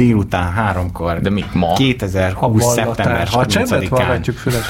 [0.05, 1.21] Délután háromkor.
[1.21, 1.73] De mik ma?
[1.73, 2.65] 2020.
[2.73, 3.89] szeptember A csendet 30-án.
[3.91, 4.65] vallatjuk füles.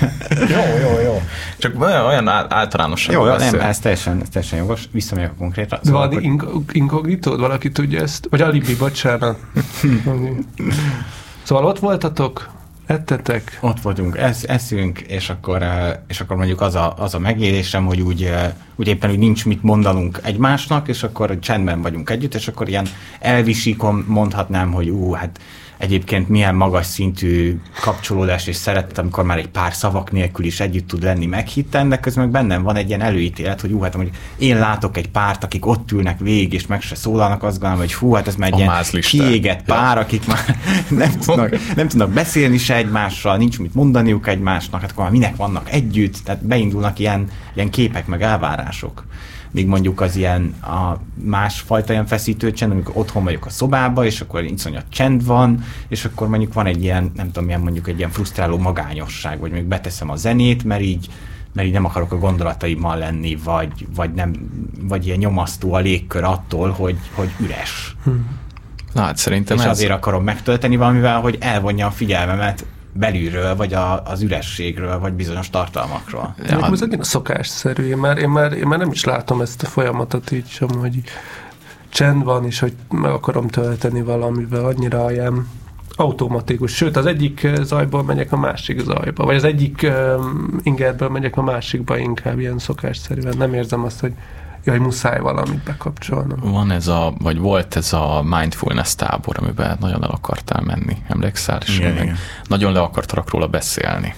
[0.54, 1.22] Jó, jó, jó.
[1.58, 4.82] Csak olyan, olyan ál- általánosan Jó, jó, nem, ez teljesen, ez teljesen jogos.
[4.92, 5.78] Visszamegyek a konkrétra.
[5.82, 7.40] De van akkor- ink- inkognitód?
[7.40, 8.26] Valaki tudja ezt?
[8.30, 9.38] Vagy alibi, bocsánat.
[11.42, 12.48] szóval ott voltatok,
[12.86, 17.18] ettetek, Ott vagyunk, esz, eszünk, és akkor, eh, és akkor mondjuk az a, az a
[17.18, 22.10] megélésem, hogy úgy, eh, úgy éppen úgy nincs mit mondanunk egymásnak, és akkor csendben vagyunk
[22.10, 22.86] együtt, és akkor ilyen
[23.20, 25.40] elvisíkon mondhatnám, hogy ú, hát
[25.78, 30.88] egyébként milyen magas szintű kapcsolódás és szeretet, amikor már egy pár szavak nélkül is együtt
[30.88, 34.10] tud lenni meghitten, de közben meg bennem van egy ilyen előítélet, hogy ú, hát hogy
[34.36, 37.92] én látok egy párt, akik ott ülnek végig, és meg se szólalnak, azt gondolom, hogy
[37.92, 40.56] fú, hát ez már egy A ilyen kiégett pár, akik már
[40.88, 45.36] nem tudnak, nem tudnak beszélni se egymással, nincs mit mondaniuk egymásnak, hát akkor már minek
[45.36, 49.04] vannak együtt, tehát beindulnak ilyen, ilyen képek meg elvárások.
[49.56, 54.20] Míg mondjuk az ilyen a másfajta ilyen feszítő csend, amikor otthon vagyok a szobába, és
[54.20, 57.98] akkor iszonyat csend van, és akkor mondjuk van egy ilyen, nem tudom, ilyen mondjuk egy
[57.98, 61.08] ilyen frusztráló magányosság, vagy még beteszem a zenét, mert így
[61.52, 64.32] mert így nem akarok a gondolataimmal lenni, vagy, vagy, nem,
[64.80, 67.96] vagy ilyen nyomasztó a légkör attól, hogy, hogy üres.
[68.92, 69.70] Na, hát szerintem És ez...
[69.70, 72.66] azért akarom megtölteni valamivel, hogy elvonja a figyelmemet
[72.96, 76.34] belülről, vagy a, az ürességről, vagy bizonyos tartalmakról.
[76.48, 76.68] Ja.
[76.72, 77.88] Ez egy szokásszerű.
[77.88, 81.02] Én már, én, már, én már nem is látom ezt a folyamatot így sem, hogy
[81.88, 85.48] csend van, és hogy meg akarom tölteni valamivel, annyira ilyen
[85.96, 86.74] automatikus.
[86.74, 91.36] Sőt, az egyik eh, zajból megyek a másik zajba, vagy az egyik um, ingerből megyek
[91.36, 93.36] a másikba inkább ilyen szokásszerűen.
[93.36, 94.12] Nem érzem azt, hogy
[94.66, 96.40] jaj, muszáj valamit bekapcsolnom.
[96.40, 101.60] van ez a, vagy volt ez a mindfulness tábor, amiben nagyon el akartál menni, emlékszel?
[101.66, 102.16] És Igen, igen.
[102.44, 104.14] nagyon le akartak róla beszélni.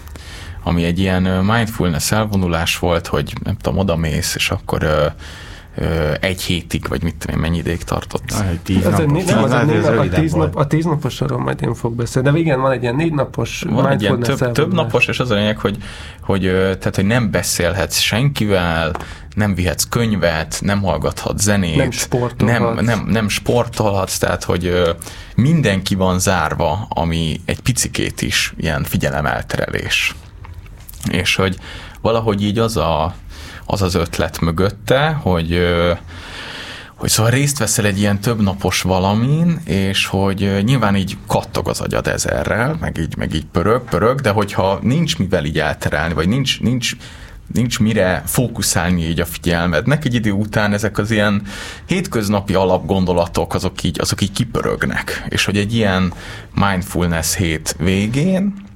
[0.62, 5.06] Ami egy ilyen mindfulness elvonulás volt, hogy nem tudom, odamész, és akkor ö,
[6.20, 8.30] egy hétig, vagy mit tudom én, mennyi ideig tartott.
[8.30, 9.12] Ah, egy tíz Az egy, napos.
[9.12, 11.74] négy, nem, az egy Ez négy nap, a, tíz nap, a tíz naposról majd én
[11.74, 12.30] fog beszélni.
[12.30, 15.30] De igen, van egy ilyen négy napos Van egy ilyen több, több napos, és az
[15.30, 15.76] a lényeg, hogy,
[16.20, 16.40] hogy,
[16.78, 18.92] tehát, hogy nem beszélhetsz senkivel,
[19.34, 22.74] nem vihetsz könyvet, nem hallgathatsz zenét, Nem sportolhatsz.
[22.74, 24.82] nem, nem, nem sportolhatsz, tehát hogy
[25.34, 30.14] mindenki van zárva, ami egy picikét is ilyen figyelemelterelés.
[31.10, 31.56] És hogy
[32.00, 33.14] valahogy így az a,
[33.70, 35.60] az, az ötlet mögötte, hogy
[36.94, 42.06] hogy szóval részt veszel egy ilyen többnapos valamin, és hogy nyilván így kattog az agyad
[42.06, 46.60] ezerrel, meg így, meg így pörög, pörög, de hogyha nincs mivel így elterelni, vagy nincs,
[46.60, 46.92] nincs,
[47.52, 51.42] nincs mire fókuszálni így a figyelmednek, egy idő után ezek az ilyen
[51.86, 55.24] hétköznapi alapgondolatok, azok így, azok így kipörögnek.
[55.28, 56.12] És hogy egy ilyen
[56.54, 58.66] mindfulness hét végén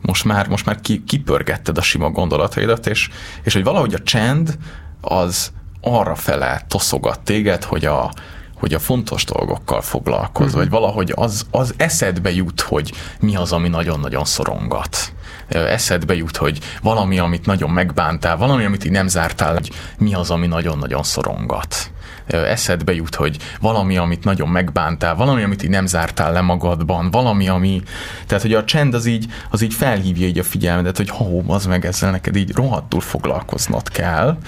[0.00, 3.08] most már, most már ki, kipörgetted a sima gondolataidat, és,
[3.42, 4.58] és hogy valahogy a csend
[5.00, 8.12] az arra fele toszogat téged, hogy a,
[8.58, 13.68] hogy a fontos dolgokkal foglalkozz, vagy valahogy az, az eszedbe jut, hogy mi az, ami
[13.68, 15.12] nagyon-nagyon szorongat.
[15.48, 20.30] Eszedbe jut, hogy valami, amit nagyon megbántál, valami, amit így nem zártál, hogy mi az,
[20.30, 21.90] ami nagyon-nagyon szorongat
[22.26, 27.48] eszedbe jut, hogy valami, amit nagyon megbántál, valami, amit így nem zártál le magadban, valami,
[27.48, 27.82] ami...
[28.26, 31.66] Tehát, hogy a csend az így, az így felhívja így a figyelmedet, hogy hó, az
[31.66, 34.38] meg ezzel neked így rohadtul foglalkoznod kell,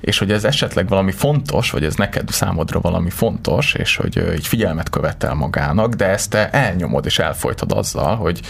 [0.00, 4.46] és hogy ez esetleg valami fontos, vagy ez neked számodra valami fontos, és hogy így
[4.46, 8.40] figyelmet követel magának, de ezt te elnyomod és elfolytad azzal, hogy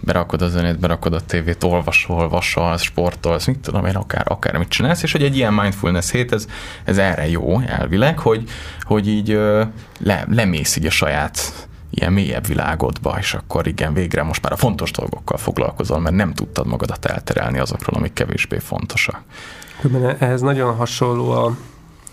[0.00, 4.68] berakod a zenét, berakod a tévét, olvasol, vasalsz, sportolsz, mit tudom én, akár, akár mit
[4.68, 6.46] csinálsz, és hogy egy ilyen mindfulness hét, ez,
[6.84, 8.48] ez erre jó elvileg, hogy,
[8.80, 9.28] hogy így
[9.98, 14.56] le, lemész így a saját ilyen mélyebb világodba, és akkor igen, végre most már a
[14.56, 19.22] fontos dolgokkal foglalkozol, mert nem tudtad magadat elterelni azokról, amik kevésbé fontosak.
[20.18, 21.56] Ehhez nagyon hasonló a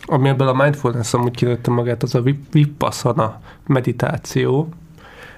[0.05, 4.69] ami ebből a mindfulness amúgy kinőtte magát, az a vip- vipassana meditáció.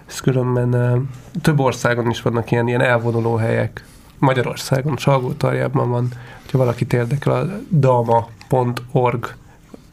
[0.07, 0.99] Ez különben eh,
[1.41, 3.85] több országon is vannak ilyen, ilyen elvonuló helyek.
[4.19, 6.07] Magyarországon, Salgótarjában van,
[6.41, 9.35] hogyha valakit érdekel, a dama.org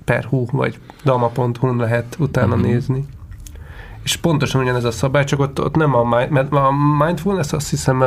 [0.05, 2.64] per hu, vagy dama.hu lehet utána Mhm.
[2.64, 3.07] nézni.
[4.03, 6.71] És pontosan ugyanez a szabály, csak ott, ott nem a, mi- mert a
[7.05, 8.01] mindfulness azt hiszem,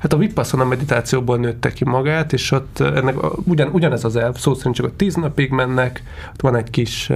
[0.00, 4.36] hát a vipassana meditációból nőtte ki magát, és ott ennek a- ugyan, ugyanez az elv,
[4.36, 7.10] szó szerint csak ott tíz napig mennek, ott van egy kis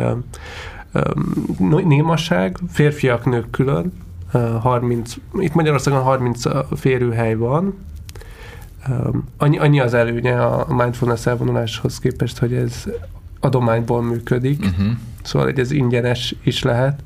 [1.84, 3.92] némaság, férfiak, nők külön,
[4.32, 6.42] eh, 30, itt Magyarországon 30
[6.76, 7.74] férőhely van,
[9.36, 12.84] annyi, annyi az előnye a mindfulness elvonuláshoz képest, hogy ez
[13.40, 14.86] adományból működik, Uh-huh.
[15.22, 17.00] Szóval hogy ez ingyenes is lehet,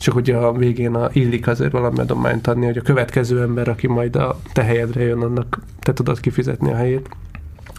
[0.00, 3.86] csak hogy a végén a, illik azért valami adományt adni, hogy a következő ember, aki
[3.86, 7.08] majd a te helyedre jön, annak te tudod kifizetni a helyét.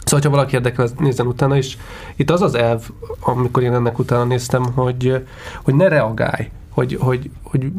[0.04, 1.78] Szóval, ha valaki érdekel, nézzen utána is.
[2.16, 2.88] Itt az az elv,
[3.20, 5.24] amikor én ennek utána néztem, hogy,
[5.62, 7.72] hogy ne reagálj, hogy, hogy, hogy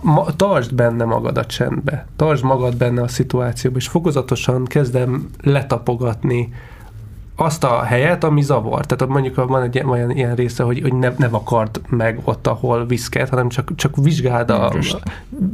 [0.00, 6.52] ma, tartsd benne magad a csendbe, tartsd magad benne a szituációba, és fokozatosan kezdem letapogatni
[7.40, 8.86] azt a helyet, ami zavar.
[8.86, 12.86] Tehát mondjuk van egy olyan ilyen része, hogy, hogy ne, ne vakard meg ott, ahol
[12.86, 14.72] viszket, hanem csak, csak vizsgáld, a,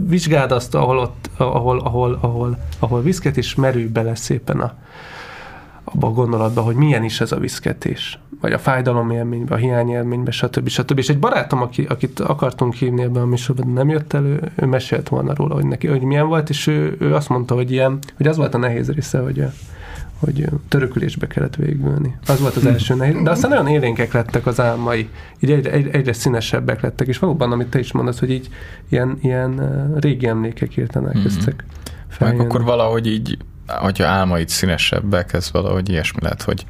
[0.09, 4.75] vizsgáld azt, ahol, ott, ahol, ahol, ahol, ahol viszket, és merülj bele szépen a,
[5.85, 9.91] abba a gondolatba, hogy milyen is ez a viszketés, vagy a fájdalom élménybe, a hiány
[9.91, 10.69] élménybe, stb.
[10.69, 10.99] stb.
[10.99, 15.09] És egy barátom, aki, akit akartunk hívni ebben a műsorban, nem jött elő, ő mesélt
[15.09, 18.27] volna róla, hogy neki, hogy milyen volt, és ő, ő azt mondta, hogy ilyen, hogy
[18.27, 19.45] az volt a nehéz része, hogy
[20.19, 22.17] hogy törökülésbe kellett végülni.
[22.27, 23.23] Az volt az első nehéz.
[23.23, 25.09] De aztán nagyon élénkek lettek az álmai.
[25.41, 28.49] Így egyre, egyre, színesebbek lettek, és valóban, amit te is mondasz, hogy így
[28.89, 32.45] ilyen, ilyen régi emlékek hirtelen elkezdtek Meg feljönni.
[32.45, 36.67] akkor valahogy így, hogyha álmaid színesebbek, ez valahogy ilyesmi lehet, hogy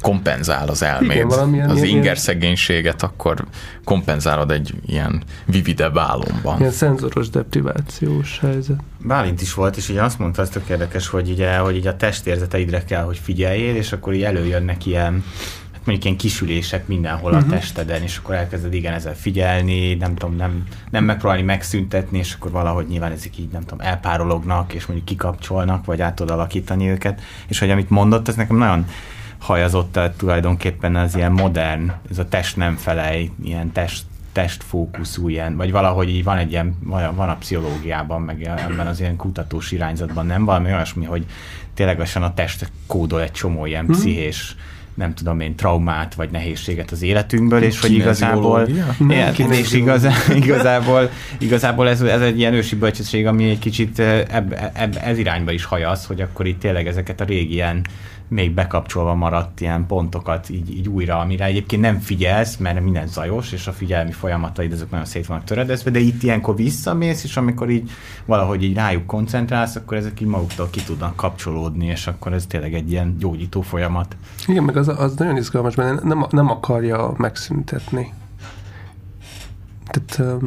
[0.00, 1.10] kompenzál az elméd.
[1.10, 3.44] Igen, valamilyen az inger szegénységet, akkor
[3.84, 6.58] kompenzálod egy ilyen vividebb álomban.
[6.58, 8.78] Ilyen szenzoros deprivációs helyzet.
[9.04, 11.96] Bálint is volt, és ugye azt mondta, az tök érdekes, hogy, ugye, hogy így a
[11.96, 15.24] testérzeteidre kell, hogy figyeljél, és akkor így előjönnek ilyen,
[15.72, 17.40] hát mondjuk ilyen kisülések mindenhol Mhm.
[17.40, 17.54] uh-huh.
[17.54, 22.34] a testeden, és akkor elkezded igen ezzel figyelni, nem tudom, nem, nem megpróbálni megszüntetni, és
[22.34, 26.88] akkor valahogy nyilván ezek így, nem tudom, elpárolognak, és mondjuk kikapcsolnak, vagy át tudod alakítani
[26.88, 28.86] őket, és hogy amit mondott, ez nekem nagyon
[29.38, 35.56] hajazott el tulajdonképpen az ilyen modern, ez a test nem felej, ilyen test testfókuszú ilyen,
[35.56, 36.76] vagy valahogy így van egy ilyen,
[37.14, 41.26] van a pszichológiában, meg ebben az ilyen kutatós irányzatban, nem valami olyasmi, hogy
[41.74, 43.92] ténylegesen a test kódol egy csomó ilyen Mhm.
[43.92, 44.56] pszichés
[44.94, 49.32] nem tudom én, traumát vagy nehézséget az életünkből, és hogy igazából, Kineziológia?
[49.32, 54.22] igen, és igazá, igazából, igazából ez, ez egy ilyen ősi bölcsesség, ami egy kicsit eh,
[54.30, 57.84] eb, eb, ez irányba is hajaz, hogy akkor itt tényleg ezeket a régi ilyen
[58.28, 63.52] még bekapcsolva maradt ilyen pontokat így, így újra, amire egyébként nem figyelsz, mert minden zajos,
[63.52, 67.70] és a figyelmi folyamataid azok nagyon szét vannak töredezve, de itt ilyenkor visszamész, és amikor
[67.70, 67.90] így
[68.24, 72.74] valahogy így rájuk koncentrálsz, akkor ezek így maguktól ki tudnak kapcsolódni, és akkor ez tényleg
[72.74, 74.16] egy ilyen gyógyító folyamat.
[74.46, 78.12] Igen, meg az, az nagyon izgalmas, mert nem, nem akarja megszüntetni.
[79.90, 80.44] Tehát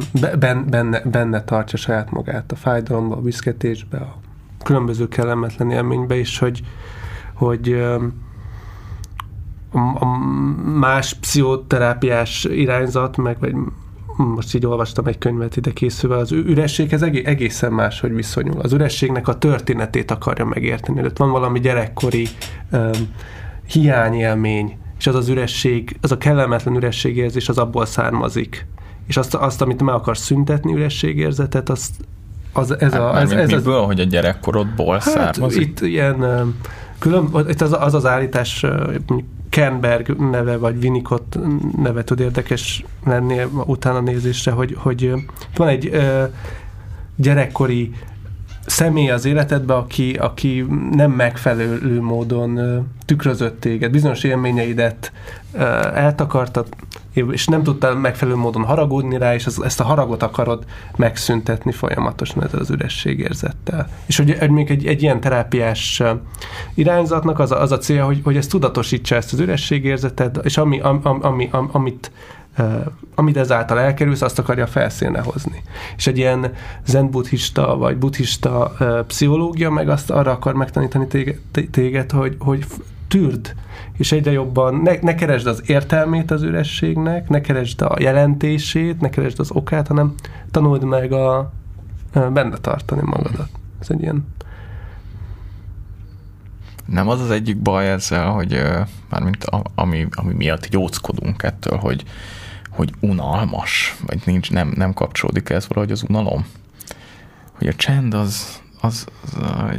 [0.68, 4.16] benne, benne tartja saját magát a fájdalomba, a viszketésbe, a
[4.64, 6.62] különböző kellemetlen élménybe is, hogy,
[7.34, 7.72] hogy
[9.72, 10.06] a,
[10.78, 13.54] más pszichoterápiás irányzat, meg vagy
[14.16, 18.60] most így olvastam egy könyvet ide készülve, az ürességhez egé- egészen máshogy viszonyul.
[18.60, 21.04] Az ürességnek a történetét akarja megérteni.
[21.04, 22.28] Ott van valami gyerekkori
[22.72, 22.90] um,
[23.66, 28.66] hiányélmény, és az az üresség, az a kellemetlen ürességérzés, az abból származik.
[29.06, 31.94] És azt, azt amit meg akarsz szüntetni ürességérzetet, azt,
[32.52, 35.60] az, ez, Hát a, ez, ez, az, miből, hogy a gyerekkorodból Hát származik?
[35.60, 36.42] itt ilyen ö,
[37.02, 38.66] külön, itt az az, az állítás,
[39.50, 41.38] Kernberg neve, vagy Winnicott
[41.76, 45.12] neve tud érdekes lenni utána nézésre, hogy, hogy
[45.56, 46.00] van egy
[47.16, 47.92] gyerekkori
[48.72, 52.60] személy az életedben, aki, aki nem megfelelő módon
[53.04, 55.12] tükrözött téged, bizonyos élményeidet
[55.52, 55.60] ö,
[55.94, 56.76] eltakartat,
[57.12, 60.64] és nem tudtál megfelelő módon haragudni rá, és ezt a haragot akarod
[60.96, 63.88] megszüntetni folyamatosan ezzel az ürességérzettel.
[64.06, 66.02] És hogy, hogy még egy, egy ilyen terápiás
[66.74, 70.80] irányzatnak az a, az a célja, hogy, hogy ez tudatosítsa ezt az ürességérzetet, és ami,
[70.80, 72.10] ami, ami, ami, amit
[73.14, 75.62] amit ezáltal elkerülsz, azt akarja felszínre hozni.
[75.96, 76.52] És egy ilyen
[76.84, 78.72] zen buddhista vagy buddhista
[79.06, 81.38] pszichológia meg azt arra akar megtanítani téged,
[81.70, 82.64] téged hogy, hogy
[83.08, 83.54] tűrd,
[83.98, 89.10] és egyre jobban ne, ne keresd az értelmét az ürességnek, ne keresd a jelentését, ne
[89.10, 90.14] keresd az okát, hanem
[90.50, 91.52] tanuld meg a,
[92.12, 93.48] benne tartani magadat.
[93.80, 94.24] Ez egy ilyen
[96.86, 98.62] nem az az egyik baj ezzel, hogy
[99.08, 102.04] mármint ami, ami miatt jóckodunk ettől, hogy,
[102.72, 106.46] hogy unalmas, vagy nincs, nem, nem kapcsolódik ez valahogy az unalom.
[107.52, 109.76] Hogy a csend az, az, az, az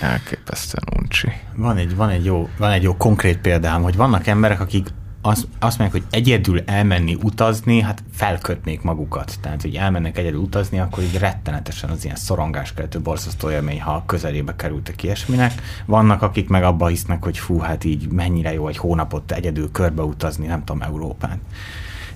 [0.00, 1.28] elképesztően uncsi.
[1.56, 4.88] Van egy, van, egy jó, van egy jó konkrét példám, hogy vannak emberek, akik
[5.22, 9.34] azt, azt mondják, hogy egyedül elmenni utazni, hát felkötnék magukat.
[9.40, 14.56] Tehát, hogy elmennek egyedül utazni, akkor így rettenetesen az ilyen szorongáskeltő borzasztó élmény, ha közelébe
[14.56, 15.52] kerültek ilyesminek.
[15.86, 20.02] Vannak, akik meg abba hisznek, hogy fú, hát így mennyire jó egy hónapot egyedül körbe
[20.02, 21.40] utazni, nem tudom, Európán.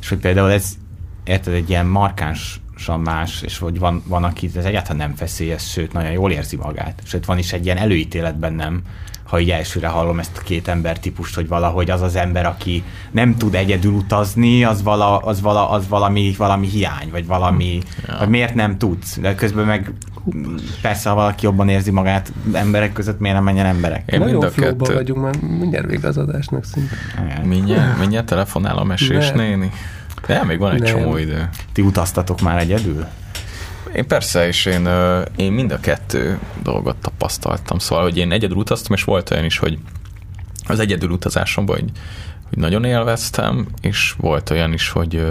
[0.06, 0.76] És hogy például ez,
[1.24, 5.92] érted, egy ilyen markánsan más, és hogy van, van aki ez egyáltalán nem feszélyes, sőt,
[5.92, 7.02] nagyon jól érzi magát.
[7.04, 8.82] Sőt, van is egy ilyen előítélet bennem,
[9.24, 12.82] ha így elsőre hallom ezt a két ember típust, hogy valahogy az az ember, aki
[13.10, 18.16] nem tud egyedül utazni, az, vala, az, vala, az valami, valami hiány, vagy valami, ja.
[18.18, 19.92] vagy miért nem tudsz, de közben meg
[20.82, 24.10] persze, ha valaki jobban érzi magát emberek között, miért nem menjen emberek?
[24.12, 26.94] Én Nagyon flóban vagyunk, mert mindjárt vége az adásnak szinte.
[27.44, 29.34] Mindjárt, mindjárt telefonál a mesés ne.
[29.34, 29.70] néni.
[30.26, 30.92] De még van egy nem.
[30.92, 31.48] csomó idő.
[31.72, 33.06] Ti utaztatok már egyedül?
[33.94, 34.88] Én persze, és én,
[35.36, 37.78] én mind a kettő dolgot tapasztaltam.
[37.78, 39.78] Szóval, hogy én egyedül utaztam, és volt olyan is, hogy
[40.66, 41.90] az egyedül utazásomban, hogy,
[42.48, 45.26] hogy nagyon élveztem, és volt olyan is, hogy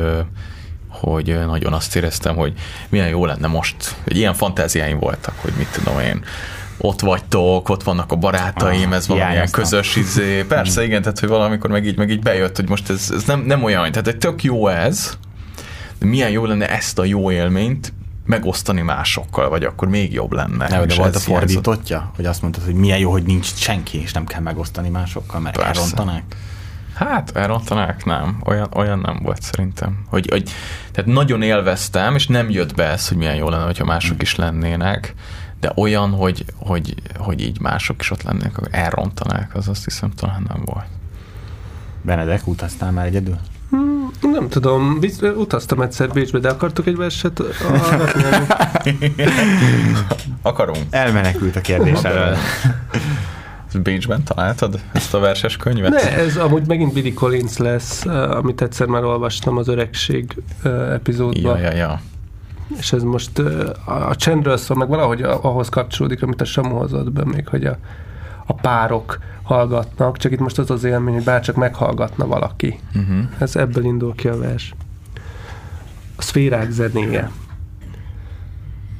[0.88, 2.54] hogy nagyon azt éreztem, hogy
[2.90, 6.24] milyen jó lenne most, hogy ilyen fantáziáim voltak, hogy mit tudom én,
[6.78, 10.44] ott vagytok, ott vannak a barátaim, ah, ez valamilyen közös izé.
[10.44, 13.40] Persze, igen, tehát hogy valamikor meg így, meg így bejött, hogy most ez, ez nem,
[13.40, 15.18] nem olyan, tehát egy tök jó ez,
[16.00, 17.94] de milyen jó lenne ezt a jó élményt
[18.26, 20.68] megosztani másokkal, vagy akkor még jobb lenne.
[20.70, 22.16] Nem, de volt a fordítottja, hiányzott.
[22.16, 25.56] hogy azt mondtad, hogy milyen jó, hogy nincs senki, és nem kell megosztani másokkal, mert
[25.56, 25.72] Persze.
[25.72, 26.36] elrontanák?
[26.96, 28.38] Hát, elrontanák, nem.
[28.46, 30.00] Olyan, olyan nem volt szerintem.
[30.10, 30.50] Hogy, hogy,
[30.92, 34.36] tehát nagyon élveztem, és nem jött be ez, hogy milyen jó lenne, hogyha mások is
[34.36, 35.14] lennének,
[35.60, 40.12] de olyan, hogy, hogy, hogy így mások is ott lennének, akkor elrontanák, az azt hiszem
[40.12, 40.86] talán nem volt.
[42.02, 43.38] Benedek, utaztál már egyedül?
[43.70, 45.00] Hmm, nem tudom,
[45.36, 47.42] utaztam egyszer Bécsbe, de akartok egy verset
[50.42, 50.86] Akarunk.
[50.90, 52.38] Elmenekült a kérdés elől.
[53.84, 55.92] Bécsben találtad ezt a verses könyvet?
[55.92, 60.42] Ne, ez amúgy megint Billy Collins lesz, amit egyszer már olvastam az öregség
[60.92, 61.60] epizódban.
[61.60, 62.02] Ja, ja, ja.
[62.68, 63.40] És ez most
[63.86, 67.78] a csendről szól, meg valahogy ahhoz kapcsolódik, amit a Samu hozott be még, hogy a,
[68.46, 72.80] a párok hallgatnak, csak itt most az az élmény, hogy bárcsak meghallgatna valaki.
[72.96, 73.26] Uh-huh.
[73.38, 74.74] Ez ebből indul ki a vers.
[76.16, 77.32] A szférák zenéje.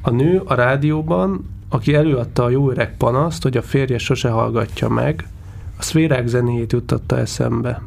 [0.02, 4.88] A nő a rádióban, aki előadta a jó öreg panaszt, hogy a férje sose hallgatja
[4.88, 5.28] meg,
[5.78, 7.82] a szférák zenéjét juttatta eszembe.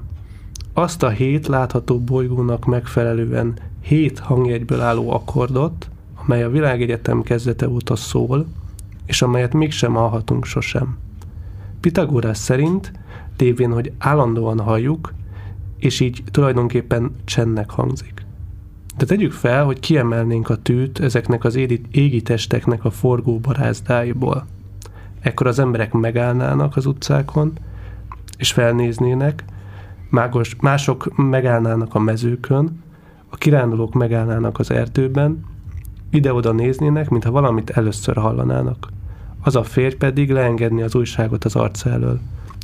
[0.73, 3.53] Azt a hét látható bolygónak megfelelően
[3.89, 5.89] hét hangjegyből álló akkordot,
[6.25, 8.45] amely a világegyetem kezdete óta szól,
[9.05, 10.97] és amelyet mégsem hallhatunk sosem.
[11.79, 12.91] Pitagórás szerint,
[13.37, 15.13] lévén, hogy állandóan halljuk,
[15.77, 18.25] és így tulajdonképpen csendnek hangzik.
[18.97, 21.55] De tegyük fel, hogy kiemelnénk a tűt ezeknek az
[21.91, 24.45] égi, testeknek a forgó barázdáiból.
[25.19, 27.53] Ekkor az emberek megállnának az utcákon,
[28.37, 29.43] és felnéznének,
[30.59, 32.87] mások megállnának a mezőkön,
[33.29, 35.45] a kirándulók megállnának az erdőben,
[36.09, 38.87] ide-oda néznének, mintha valamit először hallanának
[39.41, 42.19] az a férj pedig leengedni az újságot az arca elől,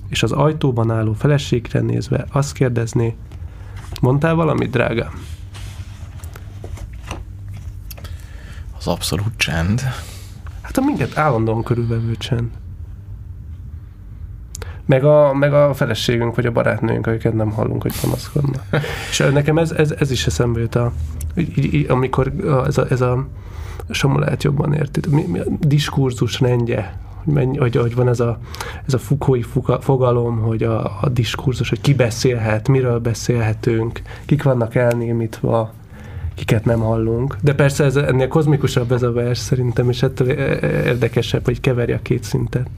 [0.07, 3.15] és az ajtóban álló feleségre nézve azt kérdezné,
[4.01, 5.23] mondtál valamit, drágám?
[8.77, 9.81] Az abszolút csend.
[10.61, 12.49] Hát a minket állandóan körülvevő csend.
[14.85, 18.63] Meg a, meg a feleségünk, vagy a barátnőnk, akiket nem hallunk, hogy panaszkodnak.
[19.09, 20.91] és nekem ez, ez, ez is eszembe jut, a,
[21.35, 22.31] így, így, amikor
[22.65, 23.27] ez a, ez a
[23.89, 24.99] Samu lehet jobban érti.
[25.09, 26.99] Mi, mi a diskurzus rendje,
[27.33, 28.39] hogy, hogy, hogy van ez a,
[28.87, 29.41] ez a fukói
[29.79, 35.73] fogalom, hogy a, a diskurzus, hogy ki beszélhet, miről beszélhetünk, kik vannak elnémítva,
[36.35, 37.37] kiket nem hallunk.
[37.41, 42.01] De persze ez, ennél kozmikusabb ez a vers szerintem, és ettől érdekesebb, hogy keverje a
[42.01, 42.69] két szintet.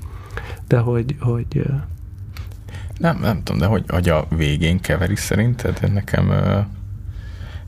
[0.68, 1.64] De hogy, hogy
[3.00, 5.93] nem, nem tudom, de hogy, hogy a végén keveri szerinted?
[5.93, 6.32] Nekem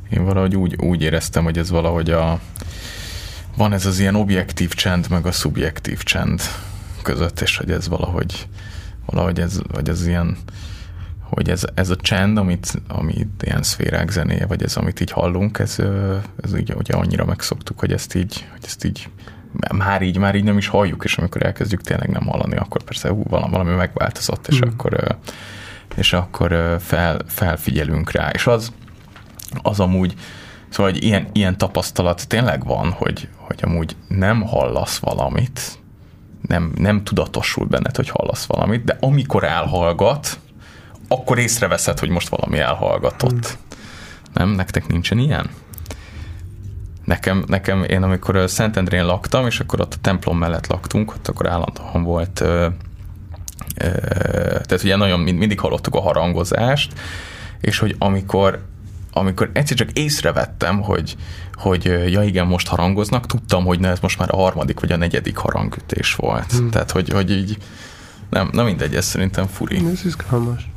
[0.10, 2.40] én valahogy úgy, úgy éreztem, hogy ez valahogy a
[3.60, 6.42] van ez az ilyen objektív csend, meg a szubjektív csend
[7.02, 8.48] között, és hogy ez valahogy,
[9.06, 10.38] valahogy ez, vagy ez ilyen,
[11.20, 15.60] hogy ez, ez a csend, amit, amit ilyen szférák zenéje, vagy ez, amit így hallunk,
[15.60, 15.78] ez,
[16.42, 19.10] ez ugye, ugye annyira megszoktuk, hogy ezt így, hogy ezt így
[19.76, 23.10] már így, már így nem is halljuk, és amikor elkezdjük tényleg nem hallani, akkor persze
[23.10, 24.68] hú, valami, megváltozott, és Mm.
[24.70, 25.18] akkor,
[25.96, 28.30] és akkor fel, felfigyelünk rá.
[28.30, 28.74] És az,
[29.62, 30.14] az amúgy,
[30.70, 35.62] szóval hogy ilyen, ilyen tapasztalat tényleg van, hogy, hogy amúgy nem hallasz valamit,
[36.48, 40.40] nem, nem tudatosul benned, hogy hallasz valamit, de amikor elhallgat,
[41.08, 43.58] akkor észreveszed, hogy most valami elhallgatott.
[44.34, 44.50] Nem?
[44.50, 45.50] Nektek nincsen ilyen?
[47.10, 51.50] Nekem, nekem, én amikor Szentendrén laktam, és akkor ott a templom mellett laktunk, ott akkor
[51.50, 52.68] állandóan volt, ö,
[53.78, 53.88] ö,
[54.40, 56.94] tehát ugye nagyon mind, mindig hallottuk a harangozást,
[57.62, 58.66] és hogy amikor
[59.14, 61.16] amikor egyszer csak észrevettem, hogy,
[61.54, 64.98] hogy ja igen, most harangoznak, tudtam, hogy na, ez most már a harmadik vagy a
[64.98, 66.52] negyedik harangütés volt.
[66.52, 66.70] Hmm.
[66.70, 67.58] Tehát, hogy, hogy így
[68.30, 69.86] nem, na mindegy, ez szerintem furi.
[69.92, 70.70] Ez izgalmas.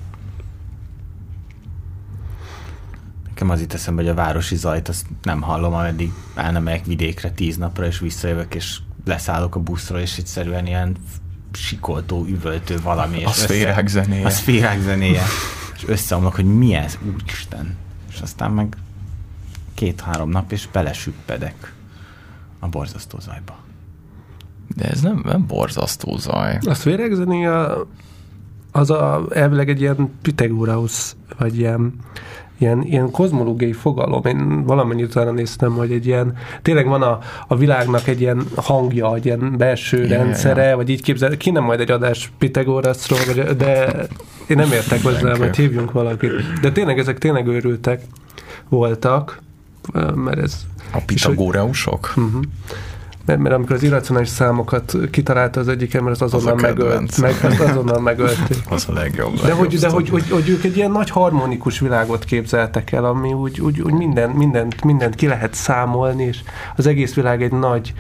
[3.33, 6.85] Nekem az itt eszembe, hogy a városi zajt azt nem hallom, ameddig el nem megyek
[6.85, 10.97] vidékre tíz napra, és visszajövök, és leszállok a buszról, és egyszerűen ilyen
[11.53, 13.19] sikoltó, üvöltő valami.
[13.19, 14.27] és A szférák zenéje.
[14.27, 15.23] A szférák zenéje.
[15.75, 17.77] És összeomlok, hogy mi ez, úristen.
[18.11, 18.77] És aztán meg
[19.75, 21.75] két-három nap, és belesüppedek
[22.59, 23.59] a borzasztó zajba.
[24.77, 26.59] De ez nem, nem borzasztó zaj.
[26.67, 27.67] A szférekzenéje
[28.73, 31.95] az a, elvileg egy ilyen Pythagoras, vagy ilyen,
[32.63, 34.21] ilyen, ilyen kozmológiai fogalom.
[34.25, 39.15] Én valamennyit utána néztem, hogy egy ilyen, tényleg van a, a világnak egy ilyen hangja,
[39.15, 40.77] egy ilyen belső Ja, rendszere, ja, ja.
[40.77, 43.93] vagy így képzel, kéne majd egy adás Pythagorasról, vagy, de
[44.47, 46.31] én nem értek hozzá, majd hívjunk valakit.
[46.61, 48.03] De tényleg ezek tényleg őrültek
[48.69, 49.39] voltak,
[50.15, 50.61] mert ez
[50.93, 52.13] A pitagóreusok?
[52.17, 52.43] Uh-huh.
[53.25, 57.19] Mert, mert amikor az irracionális számokat kitalálta az egyik ember, az azonnal a megölt.
[57.19, 58.57] Meg, az azonnal megölték.
[58.71, 59.35] Az a legjobb.
[59.35, 63.33] De, hogy, de hogy, hogy, hogy, ők egy ilyen nagy harmonikus világot képzeltek el, ami
[63.33, 66.39] úgy, úgy, úgy minden, mindent, mindent ki lehet számolni, és
[66.77, 67.93] az egész világ egy nagy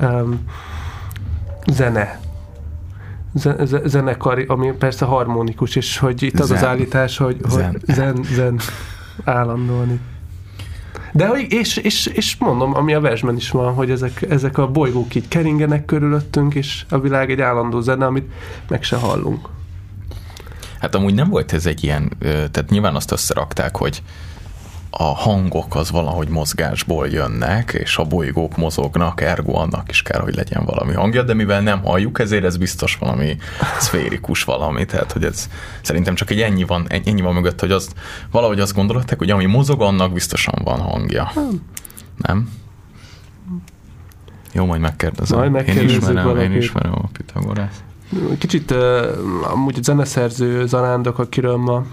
[0.00, 0.38] um,
[1.70, 2.20] zene
[3.34, 6.68] ze- ze- zenekar, ami persze harmonikus, és hogy itt az az Zen.
[6.68, 7.80] állítás, hogy, hogy Zen.
[7.86, 8.60] zen, zen
[9.24, 10.17] állandóan itt.
[11.12, 14.70] De hogy, és, és, és mondom, ami a versben is van, hogy ezek, ezek a
[14.70, 18.30] bolygók így keringenek körülöttünk, és a világ egy állandó zene, amit
[18.68, 19.48] meg se hallunk.
[20.80, 24.02] Hát amúgy nem volt ez egy ilyen, tehát nyilván azt összerakták, hogy
[24.90, 30.34] a hangok az valahogy mozgásból jönnek, és a bolygók mozognak, ergo annak is kell, hogy
[30.34, 33.36] legyen valami hangja, de mivel nem halljuk, ezért ez biztos valami
[33.78, 35.48] szférikus valami, tehát hogy ez
[35.82, 37.94] szerintem csak egy ennyi van, ennyi van mögött, hogy azt,
[38.30, 41.32] valahogy azt gondolták, hogy ami mozog, annak biztosan van hangja.
[42.16, 42.50] Nem?
[44.52, 45.38] Jó, majd megkérdezem.
[45.38, 46.62] Majd én megkérdezzük ismerem, én valakit.
[46.62, 47.84] ismerem a Pitagorát.
[48.38, 51.84] Kicsit uh, amúgy a zeneszerző zarándok, akiről ma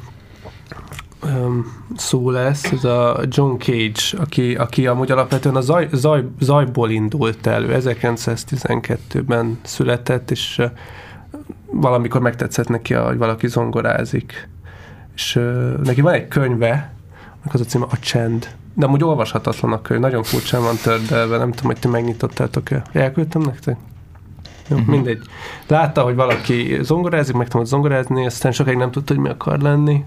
[1.26, 1.66] um,
[1.96, 7.48] szó lesz, ez a John Cage, aki, aki amúgy alapvetően a zaj, zaj, zajból indult
[7.48, 7.78] elő.
[7.80, 10.72] 1912-ben született, és uh,
[11.72, 14.50] valamikor megtetszett neki, hogy valaki zongorázik.
[15.16, 16.94] És uh, neki van egy könyve,
[17.52, 18.48] az a címe A Csend.
[18.74, 22.82] De amúgy olvashatatlan a könyv, nagyon furcsán van tördelve, nem tudom, hogy ti megnyitottátok-e.
[22.92, 23.78] Elküldtem nektek?
[24.70, 24.92] Jó, uh-huh.
[24.94, 25.22] mindegy.
[25.68, 30.04] Látta, hogy valaki zongorázik, meg tudott zongorázni, aztán sokáig nem tudta, hogy mi akar lenni,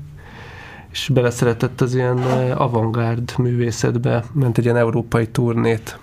[0.92, 5.98] és beleszeretett az ilyen eh, avantgárd művészetbe, ment egy ilyen európai turnét.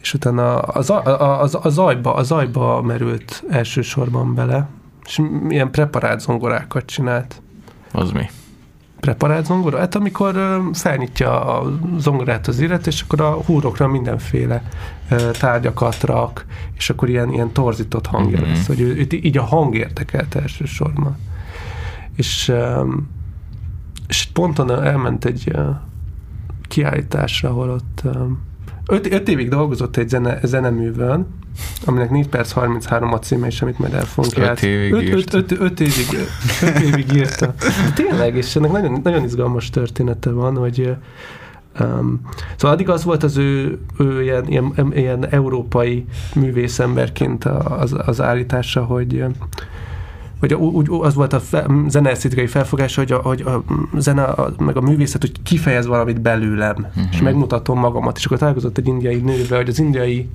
[0.00, 4.68] És utána a, za- a, a, a, zajba, a zajba merült elsősorban bele,
[5.04, 7.42] és ilyen preparált zongorákat csinált.
[7.92, 8.24] Az mi?
[9.00, 9.78] Preparált zongora?
[9.78, 14.62] Hát amikor ö, felnyitja a zongorát az illet, és akkor a húrokra mindenféle
[15.10, 16.44] ö, tárgyakat rak,
[16.76, 18.48] és akkor ilyen, ilyen torzított hangja Mhm.
[18.48, 21.16] lesz, hogy őt így a hang érdekelt elsősorban.
[22.16, 22.84] És, ö,
[24.10, 25.52] és ponton elment egy
[26.68, 28.02] kiállításra, ahol ott
[28.86, 31.26] öt, öt évig dolgozott egy zene, zeneművön,
[31.84, 35.52] aminek 4 perc 33 a címe, és amit majd el fogunk öt évig öt, öt,
[35.52, 36.28] öt, öt, évig,
[36.62, 37.54] öt évig írta.
[37.94, 40.96] Tényleg, és ennek nagyon, nagyon izgalmas története van, hogy
[41.80, 42.20] um,
[42.56, 48.84] szóval addig az volt az ő, ő ilyen, ilyen, ilyen európai művészemberként az, az állítása,
[48.84, 49.24] hogy
[50.40, 53.62] hogy úgy, az volt a fe, zeneesztétikai felfogása, hogy a, hogy a
[53.98, 57.04] zene, a, meg a művészet, hogy kifejez valamit belőlem, uh-huh.
[57.12, 58.16] és megmutatom magamat.
[58.16, 60.28] És akkor találkozott egy indiai nővel, hogy az indiai,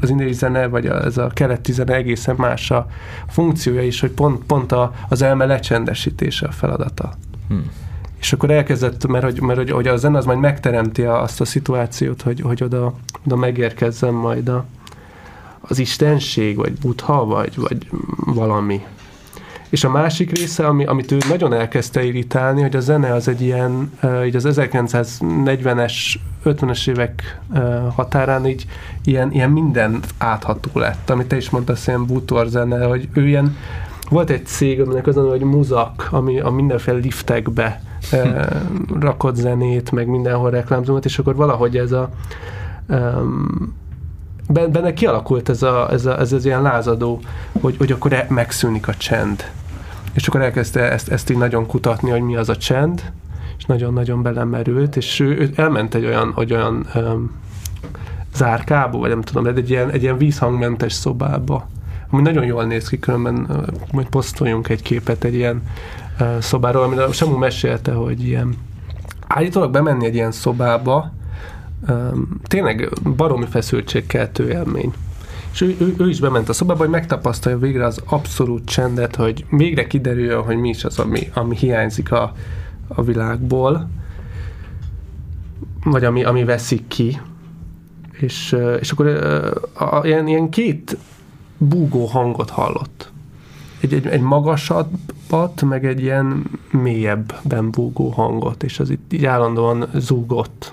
[0.00, 2.86] az indiai zene, vagy ez a keleti zene egészen más a
[3.28, 7.12] funkciója is, hogy pont, pont a, az elme lecsendesítése a feladata.
[7.48, 7.70] Hmm.
[8.20, 11.44] És akkor elkezdett, mert hogy, mert hogy, hogy a zene az majd megteremti azt a
[11.44, 12.94] szituációt, hogy, hogy oda,
[13.26, 14.64] oda megérkezzen majd a,
[15.60, 18.80] az istenség, vagy buddha, vagy, vagy valami.
[19.70, 23.40] És a másik része, ami, amit ő nagyon elkezdte irritálni, hogy a zene az egy
[23.40, 23.92] ilyen,
[24.26, 26.14] így az 1940-es,
[26.44, 27.40] 50-es évek
[27.94, 28.66] határán így
[29.04, 33.56] ilyen, ilyen minden átható lett, amit te is mondasz, ilyen bútor zene, hogy ő ilyen,
[34.08, 38.46] volt egy cég, aminek az a hogy Muzak, ami a mindenféle liftekbe uh,
[39.00, 42.10] rakott zenét, meg mindenhol reklámzómat, és akkor valahogy ez a
[42.88, 43.74] um,
[44.48, 47.20] ben- benne kialakult ez, a, ez, a, ez az ilyen lázadó,
[47.60, 49.50] hogy, hogy akkor e- megszűnik a csend.
[50.12, 53.12] És akkor elkezdte ezt, ezt így nagyon kutatni, hogy mi az a csend,
[53.58, 57.30] és nagyon-nagyon belemerült, és ő, ő elment egy olyan, hogy olyan um,
[58.34, 61.68] zárkába, vagy nem tudom, egy ilyen, egy ilyen vízhangmentes szobába,
[62.10, 65.62] ami nagyon jól néz ki, különben uh, majd posztoljunk egy képet egy ilyen
[66.20, 68.54] uh, szobáról, amire Samu mesélte, hogy ilyen
[69.26, 71.12] állítólag bemenni egy ilyen szobába,
[71.88, 74.92] um, tényleg baromi feszültségkeltő élmény.
[75.52, 79.44] És ő, ő, ő is bement a szobába, hogy megtapasztalja végre az abszolút csendet, hogy
[79.50, 82.32] végre kiderüljön, hogy mi is az, ami, ami hiányzik a,
[82.88, 83.88] a világból,
[85.84, 87.20] vagy ami, ami veszik ki.
[88.12, 90.96] És, és akkor a, a, ilyen, ilyen két
[91.58, 93.12] búgó hangot hallott.
[93.80, 99.88] Egy, egy, egy magasabbat, meg egy ilyen mélyebben búgó hangot, és az itt így állandóan
[99.94, 100.72] zúgott.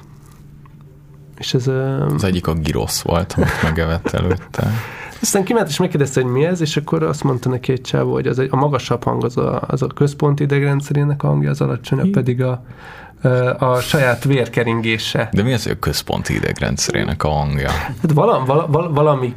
[1.37, 1.67] És ez...
[2.13, 4.67] Az egyik a girosz volt, amit megevett előtte.
[5.21, 8.27] aztán kiment és megkérdezte, hogy mi ez, és akkor azt mondta neki egy csávó, hogy
[8.27, 12.09] az egy, a magasabb hang az a, az a központi idegrendszerének a hangja, az alacsonyabb
[12.09, 12.63] pedig a,
[13.57, 15.29] a saját vérkeringése.
[15.31, 17.69] De mi az ő központi idegrendszerének a hangja?
[17.71, 19.35] Hát vala, vala, vala, valami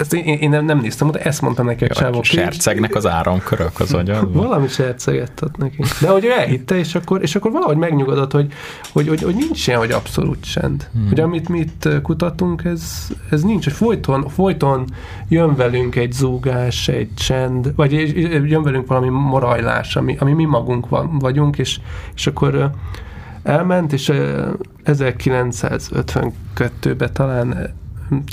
[0.00, 2.22] ezt én, én nem, nem néztem, de ezt mondta neki a csávó.
[2.22, 4.46] Sercegnek az áramkörök az agyadban?
[4.46, 5.82] Valami serceget ad neki.
[6.00, 8.52] De hogy ő elhitte, és akkor, és akkor valahogy megnyugodott, hogy,
[8.92, 10.88] hogy, hogy, hogy nincs ilyen, hogy abszolút csend.
[10.92, 11.08] Hmm.
[11.08, 14.84] Hogy amit mi itt kutatunk, ez, ez nincs, hogy folyton, folyton
[15.28, 17.92] jön velünk egy zúgás, egy csend, vagy
[18.48, 21.80] jön velünk valami morajlás, ami, ami mi magunk van, vagyunk, és,
[22.14, 22.64] és akkor ö,
[23.42, 24.48] elment, és ö,
[24.84, 27.78] 1952-ben talán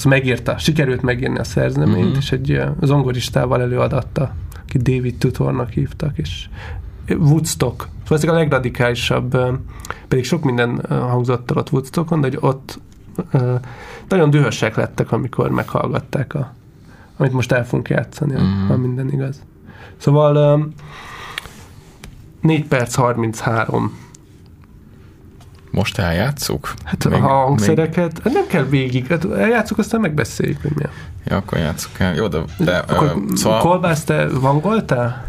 [0.05, 2.17] megírta, sikerült megírni a szerzeményt, Mhm.
[2.17, 6.49] és egy zongoristával előadatta, aki David Tutornak hívtak, és
[7.09, 9.37] Woodstock, szóval ez a legradikálisabb,
[10.07, 12.79] pedig sok minden hangzott el ott Woodstockon, de hogy ott
[14.07, 16.53] nagyon dühösek lettek, amikor meghallgatták a,
[17.17, 18.43] amit most el fogunk játszani, Mhm.
[18.43, 18.67] mm.
[18.67, 19.41] ha minden igaz.
[19.97, 20.57] Szóval ö,
[22.41, 23.97] 4 perc 33
[25.77, 26.73] Most eljátszuk?
[26.83, 28.33] Hát még, a hangszereket, még...
[28.33, 30.91] nem kell végig, hát eljátszuk, aztán megbeszéljük, hogy milyen.
[31.25, 32.15] Ja, akkor játsszuk el.
[32.15, 33.59] Jó, de, de Akkor ö, szóval...
[33.59, 35.25] Kolbász, te vangoltál?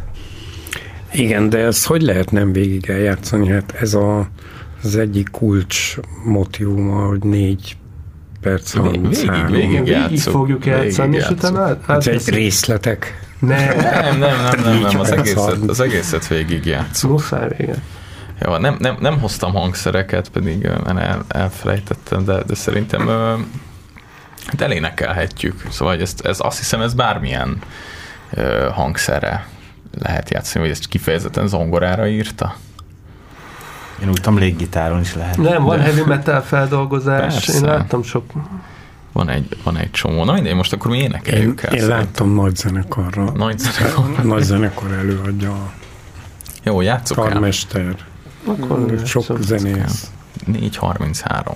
[1.12, 3.48] Igen, de ezt hogy lehet nem végig eljátszani?
[3.48, 4.28] Hát ez a,
[4.82, 7.76] az egyik kulcs motivuma, hogy négy
[8.40, 9.46] perc, Végig, 33.
[9.46, 10.32] végig, végig játsszuk.
[10.32, 13.26] fogjuk játszani, Végig és utána át, Ez egy részletek.
[13.38, 17.12] Ne, Nem, nem, nem, nem, nem, az Négy egészet, az egészet végig játszunk.
[17.12, 17.82] muszáj vége.
[18.44, 23.34] Jó, nem, nem, nem hoztam hangszereket, pedig el, elfelejtettem, de, de szerintem ö,
[24.46, 25.62] hát elénekelhetjük.
[25.70, 27.58] Szóval hogy ezt, ez, azt hiszem, ez bármilyen
[28.30, 29.46] ö, hangszerre
[30.00, 32.56] lehet játszani, vagy ezt kifejezetten zongorára írta.
[34.02, 35.36] Én úgy tudom, léggitáron is lehet.
[35.36, 37.52] Nem, van De- heavy metal feldolgozás, Persze.
[37.52, 38.24] én láttam sok.
[39.12, 40.24] Van egy, van egy csomó.
[40.24, 41.72] Na mindegy, most akkor mi Én, énekeljük el.
[41.72, 41.98] én szerintem.
[42.04, 43.30] láttam nagy zenekarra.
[43.30, 44.24] Nagy zenekar.
[44.24, 45.72] Nagy zenekar előadja a
[46.62, 47.52] Jó, játsszuk el.
[48.44, 50.10] Akkor Sok szóval- zenész.
[50.46, 51.54] 4.33.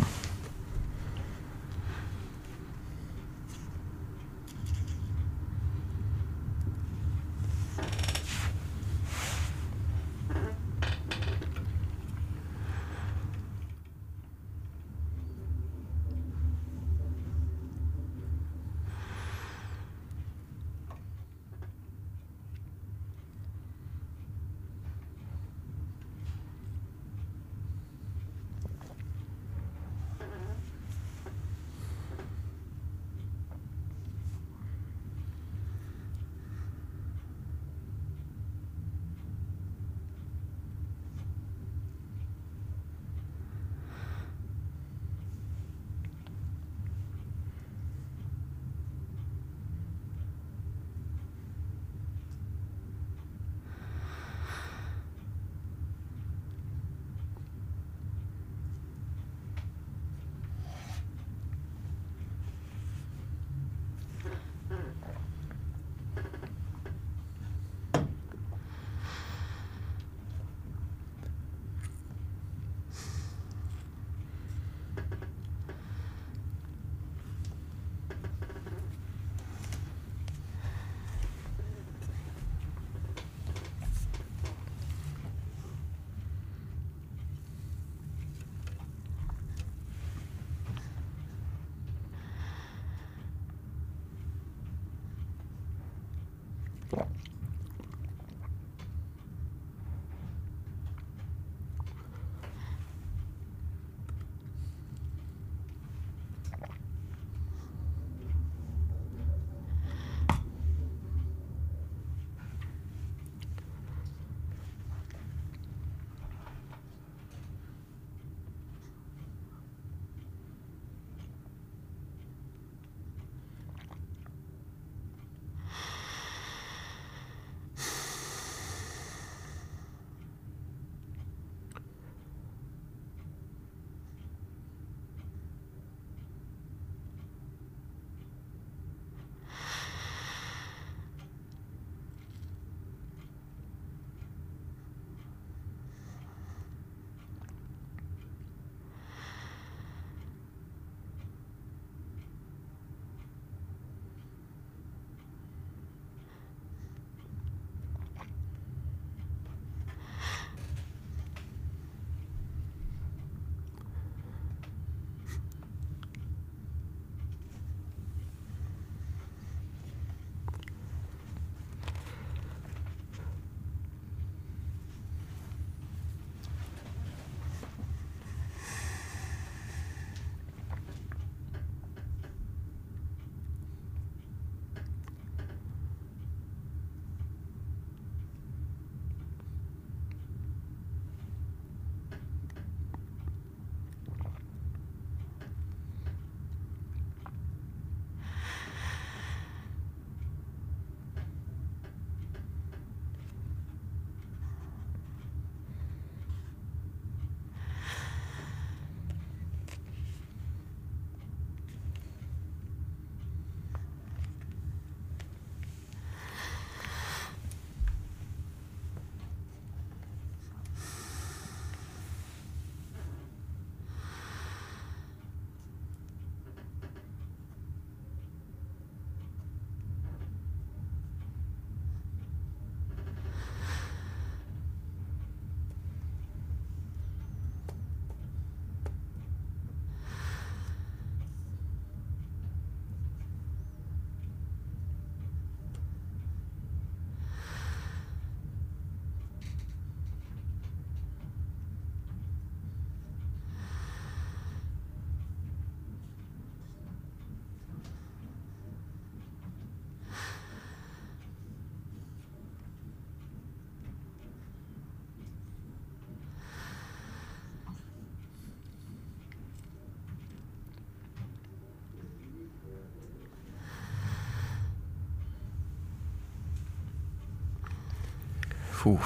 [278.82, 278.98] Fú,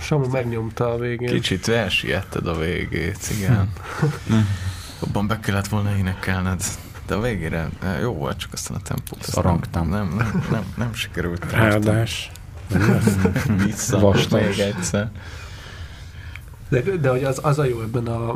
[0.00, 1.28] Samu megnyomta a végén.
[1.28, 3.72] kicsit elsietted a végét, igen.
[5.02, 6.62] Jobban be kellett volna énekelned.
[7.06, 9.18] De a végére eh, jó volt, csak aztán a tempót.
[9.18, 9.88] azt Szorongtam.
[9.88, 11.52] Nem, nem, nem, nem sikerült.
[11.54, 12.30] Áldás.
[13.64, 14.40] Vissza, Vastag.
[14.40, 15.10] még egyszer.
[16.68, 18.34] De, de hogy az, az a jó ebben a...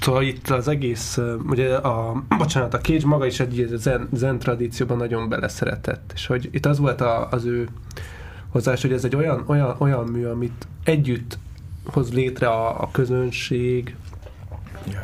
[0.00, 4.38] Szóval itt az egész, ö, ugye a, bocsánat, a Cage maga is egy zen, zen
[4.38, 7.68] tradícióban nagyon beleszeretett, és hogy itt az volt a, az ő
[8.50, 11.38] hozzáás, hogy ez egy olyan, olyan, olyan mű, amit együtt
[11.84, 13.96] hoz létre a, a közönség,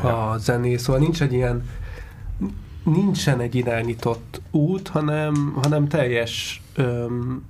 [0.03, 1.63] a zenész, szóval nincs egy ilyen
[2.85, 7.45] nincsen egy irányított út, hanem, hanem teljes öm,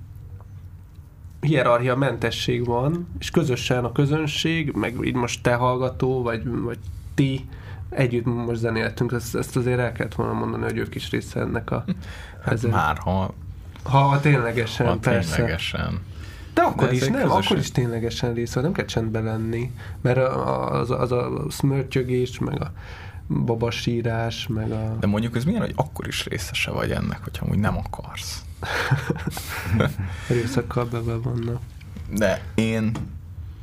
[1.39, 6.79] hierarchia mentesség van, és közösen a közönség, meg így most te hallgató, vagy, vagy
[7.13, 7.49] ti
[7.89, 11.71] együtt most zenéltünk, ezt, ezt azért el kellett volna mondani, hogy ők is része ennek
[11.71, 11.83] a...
[12.43, 12.69] Hát ezen.
[12.69, 13.33] már, ha,
[13.87, 15.35] Ha ténylegesen, ha persze.
[15.35, 15.99] ténylegesen.
[16.53, 17.37] De akkor De is, nem, közösen.
[17.37, 19.71] akkor is ténylegesen része, nem kell csendben lenni,
[20.01, 20.17] mert
[20.71, 22.71] az, az a szmörtyögés, meg a
[23.27, 24.97] babasírás, meg a...
[24.99, 28.41] De mondjuk ez milyen, hogy akkor is részese vagy ennek, hogyha amúgy nem akarsz.
[30.29, 31.61] erőszakkal bebe vannak.
[32.09, 32.91] De én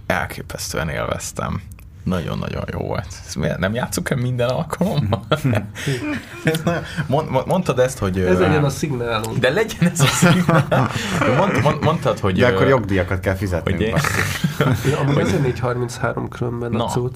[0.06, 1.62] elképesztően élveztem.
[2.04, 3.06] Nagyon-nagyon jó volt.
[3.26, 5.24] Ez miért nem játszuk el minden alkalommal?
[6.44, 6.82] ez nagyon...
[7.06, 8.18] Mond, mond- mondtad ezt, hogy...
[8.20, 9.38] Ez legyen a szignálunk.
[9.38, 10.90] De legyen ez a szignál.
[11.38, 12.38] Mond, mond, mondtad, hogy...
[12.38, 13.78] De akkor jogdíjakat kell fizetnünk.
[13.78, 14.40] hogy- basszus.
[14.90, 16.84] Ja, amúgy azért 433 különben Na.
[16.84, 17.14] a cucc.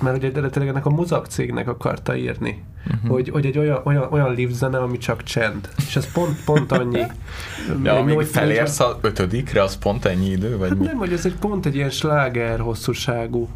[0.00, 3.10] Mert ugye eredetileg ennek a muzak cégnek akarta írni, uh-huh.
[3.10, 5.68] hogy, hogy egy olyan, olyan, olyan live zene, ami csak csend.
[5.76, 7.02] És ez pont, pont annyi.
[7.82, 10.84] Ja, amíg felérsz a ötödikre, az pont ennyi idő, vagy Hát mi?
[10.84, 13.48] nem, hogy ez egy pont egy ilyen sláger hosszúságú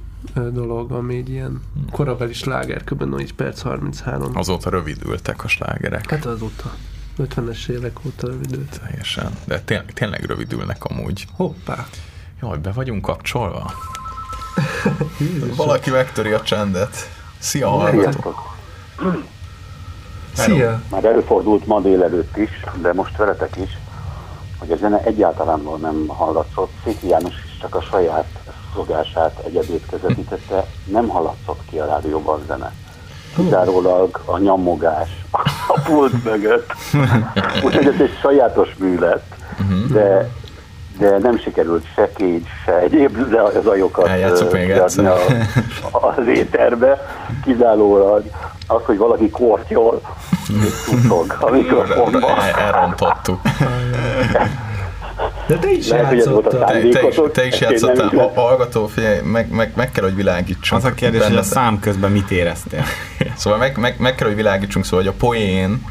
[0.53, 1.61] dolog, ami egy ilyen
[1.91, 3.03] korabeli sláger, kb.
[3.15, 4.37] 4 perc 33.
[4.37, 6.11] Azóta rövidültek a slágerek.
[6.11, 6.75] Hát azóta.
[7.19, 8.81] 50-es évek óta rövidült.
[8.81, 9.31] Teljesen.
[9.45, 11.27] De tényleg, tényleg rövidülnek amúgy.
[11.33, 11.87] Hoppá!
[12.41, 13.73] Jaj, be vagyunk kapcsolva?
[15.57, 17.11] Valaki megtöri a csendet.
[17.39, 18.01] Szia, hallgató.
[18.01, 18.57] Sziasztok!
[20.35, 20.81] Szia!
[20.91, 22.51] Már előfordult ma délelőtt is,
[22.81, 23.79] de most veletek is,
[24.59, 26.71] hogy a zene egyáltalán nem hallatszott.
[26.85, 28.27] Széki János is csak a saját
[28.75, 32.73] szolgását, egyedét közvetítette, nem hallatszott ki a rádióban zene.
[33.37, 35.09] Kizárólag a nyomogás
[35.69, 36.73] a pult mögött.
[37.65, 39.35] Úgyhogy ez egy sajátos mű lett,
[39.93, 40.31] de,
[40.99, 45.07] de nem sikerült se kégy, se egyéb de zajokat egyszer.
[45.07, 45.17] a,
[46.19, 47.07] az éterbe.
[47.45, 48.23] Kizárólag
[48.67, 50.01] az, hogy valaki kortyol,
[50.65, 52.23] és tudtok a mikrofonban.
[52.39, 53.41] El- Elrontottuk.
[55.47, 56.67] De te is Lehet, a játszottál.
[56.67, 58.09] Te, te, is, te is játszottál.
[58.09, 60.83] Ha, hallgató, figyelj, meg, meg, meg kell, hogy világítsunk.
[60.83, 62.83] Az a kérdés, hogy a szám közben mit éreztél?
[63.37, 65.83] Szóval meg, meg, meg kell, hogy világítsunk, szóval hogy a poén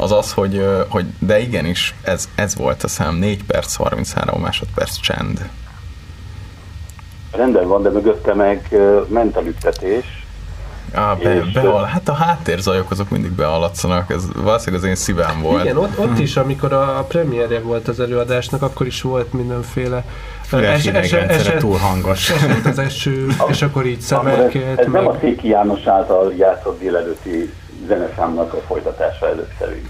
[0.00, 4.96] az az, hogy, hogy de igenis, ez, ez volt a szám, 4 perc, 33 másodperc
[5.00, 5.48] csend.
[7.32, 10.04] Rendben van, de mögötte meg ö, mentelüktetés.
[10.94, 15.42] Á, be, És- behal, hát a háttérzajok azok mindig behallatszanak, ez valószínűleg az én szívem
[15.42, 15.64] volt.
[15.64, 20.04] Igen, ott, ott is, amikor a premierje volt az előadásnak, akkor is volt mindenféle
[20.52, 22.30] es- es- es- túl hangos.
[22.30, 24.10] esett az eső, és akkor így ez,
[24.76, 25.20] ez nem a meg...
[25.20, 27.52] Széki János által játszott délelőtti
[27.86, 29.88] zeneszámnak a folytatása előtt szerint.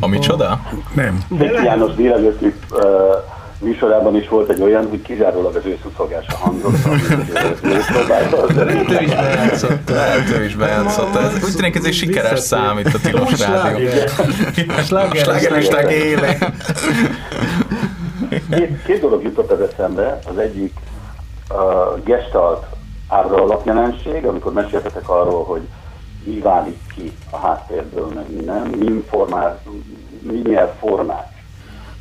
[0.00, 0.60] A micsoda?
[0.94, 1.24] Nem.
[1.38, 2.80] Széki János délelőtti uh,
[3.62, 6.86] műsorában is volt egy olyan, hogy kizárólag az ő szuszoglása hangzott,
[7.64, 9.88] ő is bejátszott.
[9.88, 11.14] Lehet, ő is bejátszott.
[11.16, 13.88] Ez, úgy tűnik, ez egy sikeres szám itt a Tilos Rádió.
[14.84, 16.38] Sláger, Slágerlisták éle.
[18.50, 20.18] Két, két dolog jutott az eszembe.
[20.30, 20.72] Az egyik
[21.48, 22.66] a gestalt
[23.08, 25.60] ábra alapjelenség, amikor meséltetek arról, hogy
[26.24, 29.60] mi válik ki a háttérből, meg mi, formál,
[30.20, 31.32] mi nyer formát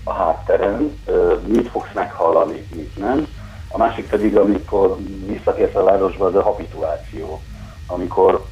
[0.03, 0.99] a hátteren,
[1.45, 3.27] mit fogsz meghallani, mit nem.
[3.71, 7.41] A másik pedig, amikor visszatérsz a városba, az a habituáció,
[7.87, 8.45] amikor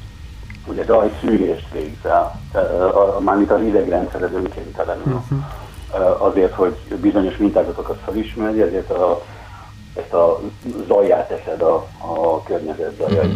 [0.66, 5.22] ugye rajszűrést végzel, ö, a- a- mármint az idegrendszered önkéntelenül.
[5.94, 9.22] Ö, azért, hogy bizonyos mintázatokat felismerj, ezért a,
[9.96, 10.40] ezt a
[10.86, 13.34] zaját teszed a, a környezet zajait,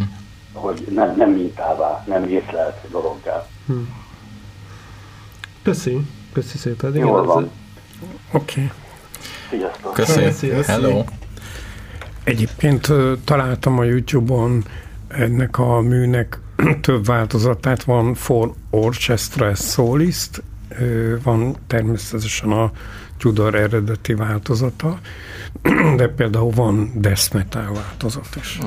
[0.54, 3.46] hogy nem, nem mintává, nem észlelt dologgá.
[5.62, 6.94] Köszi, köszi szépen.
[6.96, 7.50] Jól az- van.
[8.32, 8.60] Oké.
[8.62, 8.70] Okay.
[9.50, 9.92] Sziasztok!
[9.92, 10.20] Köszi.
[10.20, 10.50] Köszi.
[10.66, 11.04] Hello.
[12.24, 12.92] Egyébként
[13.24, 14.64] találtam a YouTube-on
[15.08, 16.38] ennek a műnek
[16.80, 17.82] több változatát.
[17.84, 20.42] Van For Orchestra Solist,
[21.22, 22.70] van természetesen a
[23.18, 24.98] Tudor eredeti változata,
[25.96, 28.58] de például van death metal változat is.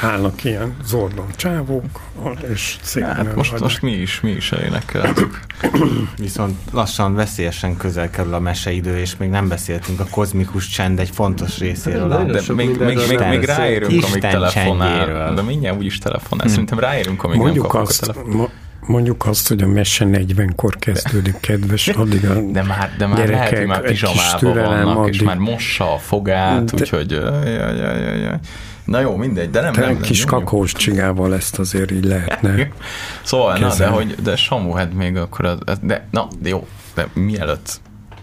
[0.00, 1.84] Állnak ilyen zordon csávók,
[2.52, 5.40] és szépen Hát most, most mi is, mi is elénekeltük.
[6.18, 11.10] Viszont lassan veszélyesen közel kerül a meseidő, és még nem beszéltünk a kozmikus csend egy
[11.12, 12.12] fontos részéről.
[12.12, 14.96] A, De sok még, még, még, még Isten- ráérünk, amíg Isten telefonál.
[14.96, 15.34] csendjéről.
[15.34, 16.48] De mindjárt úgyis telefonál.
[16.48, 18.30] Szerintem ráérünk, amíg nem Mondjuk a azt, telefon.
[18.30, 18.50] mo-
[18.86, 23.36] mondjuk azt, hogy a mese 40-kor kezdődik, kedves, addig a De már, de már gyerekek,
[23.40, 26.82] lehet, hogy már egy kis pizsamában türelem, vannak, és addig- már mossa a fogát, De-
[26.82, 27.10] úgyhogy...
[27.10, 28.38] jaj, jaj, jaj, jaj.
[28.84, 29.72] Na jó, mindegy, de nem...
[29.72, 30.44] te nem, nem kis nyomjuk.
[30.44, 32.54] kakós csigával ezt azért így lehetne.
[33.22, 37.08] Szóval, na, de hogy, de Samu, hát még akkor, az, de, na, de jó, de
[37.12, 37.80] mielőtt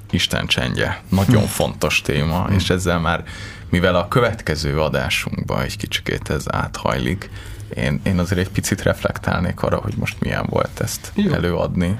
[0.09, 3.23] Isten csendje, nagyon fontos téma, és ezzel már,
[3.69, 7.29] mivel a következő adásunkba egy kicsikét ez áthajlik,
[7.75, 11.33] én, én azért egy picit reflektálnék arra, hogy most milyen volt ezt Jó.
[11.33, 11.97] előadni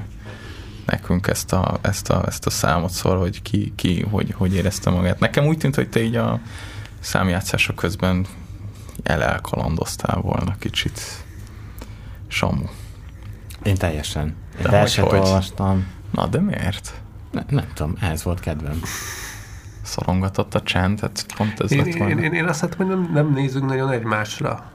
[0.86, 4.90] nekünk ezt a, ezt a, ezt a számot, szóval, hogy ki, ki hogy, hogy érezte
[4.90, 5.20] magát.
[5.20, 6.40] Nekem úgy tűnt, hogy te így a
[7.00, 8.26] számjátszások közben
[9.04, 11.02] elelkalandoztál volna kicsit.
[12.28, 12.66] Samu.
[13.64, 14.26] én teljesen.
[14.28, 15.88] Én De verset hogy, olvastam.
[16.12, 17.02] Na, de miért?
[17.32, 18.82] Ne, nem tudom, ez volt kedvem.
[19.82, 22.22] Szorongatott a csend, tehát pont ez Én, lett én, volna.
[22.22, 24.72] én, én azt hittem, hogy nem, nem nézünk nagyon egymásra.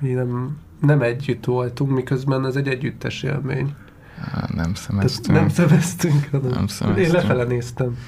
[0.00, 3.74] Hogy nem, nem együtt voltunk, miközben ez egy együttes élmény.
[4.32, 5.38] Nem Tehát szemeztünk.
[5.38, 7.12] nem szemeztünk, hanem Nem én szemeztünk.
[7.12, 7.98] lefele néztem.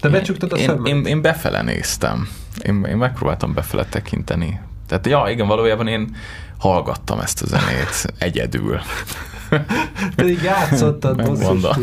[0.00, 0.86] Te becsuktad a én, szemed?
[0.86, 2.28] én, én befele néztem.
[2.62, 4.60] Én, én megpróbáltam befele tekinteni.
[4.88, 6.16] Tehát, ja, igen, valójában én
[6.58, 8.80] hallgattam ezt a zenét egyedül.
[10.16, 11.76] Pedig játszottad, basszus.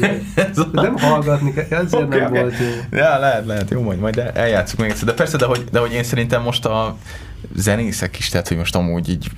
[0.72, 2.40] Nem hallgatni kell, ezért Oké, nem oké.
[2.40, 2.98] volt jó.
[2.98, 5.06] Ja, lehet, lehet, jó, majd, majd eljátszunk még egyszer.
[5.08, 6.98] De persze, de hogy, de hogy én szerintem most a
[7.56, 9.32] zenészek is, tehát hogy most amúgy így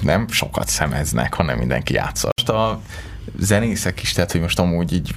[0.00, 2.28] nem sokat szemeznek, hanem mindenki játsza.
[2.36, 2.80] Most a
[3.38, 5.14] zenészek is, tehát hogy most amúgy így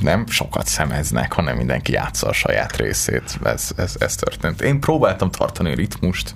[0.00, 3.38] nem sokat szemeznek, hanem mindenki játsza a saját részét.
[3.44, 4.60] Ez, ez, ez történt.
[4.60, 6.34] Én próbáltam tartani ritmust,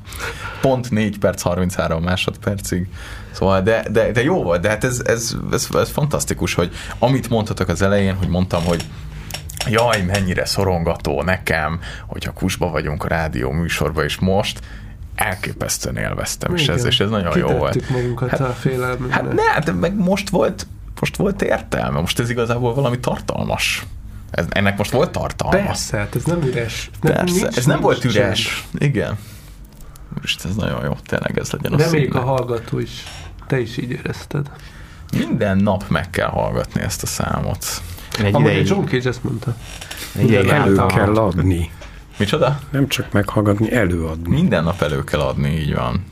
[0.61, 2.89] pont 4 perc 33 másodpercig,
[3.35, 7.29] Szóval, de, de, de jó volt, de hát ez, ez, ez, ez fantasztikus, hogy amit
[7.29, 8.85] mondhatok az elején, hogy mondtam, hogy
[9.69, 14.61] jaj, mennyire szorongató nekem, hogyha kusba vagyunk a rádió műsorban, és most
[15.15, 16.91] elképesztően élveztem, és ez, Igen.
[16.91, 17.73] és ez nagyon jó volt.
[17.73, 19.13] Kitettük magunkat Hát- a félelmünknek.
[19.13, 20.67] Hát ne, de meg most volt,
[21.01, 23.87] most volt értelme, most ez igazából valami tartalmas.
[24.31, 25.57] Ez, ennek most volt tartalma.
[25.67, 26.91] Persze, hát ez nem üres.
[27.01, 28.67] Persze, nincs- ez nem nincs volt üres.
[28.79, 29.19] Igen.
[30.21, 32.91] Most ez nagyon jó, tényleg ez legyen a Reméljük a hallgató is.
[33.47, 34.51] Te is így érezted.
[35.19, 37.67] Minden nap meg kell hallgatni ezt a számot.
[38.19, 39.55] Én egy Amúgy ideig, John Cage ezt mondta.
[40.17, 41.71] egy ideig Elő álltam, kell adni.
[42.17, 42.61] Micsoda?
[42.71, 44.35] Nem csak meghallgatni, előadni.
[44.35, 46.05] Minden nap elő kell adni, így van.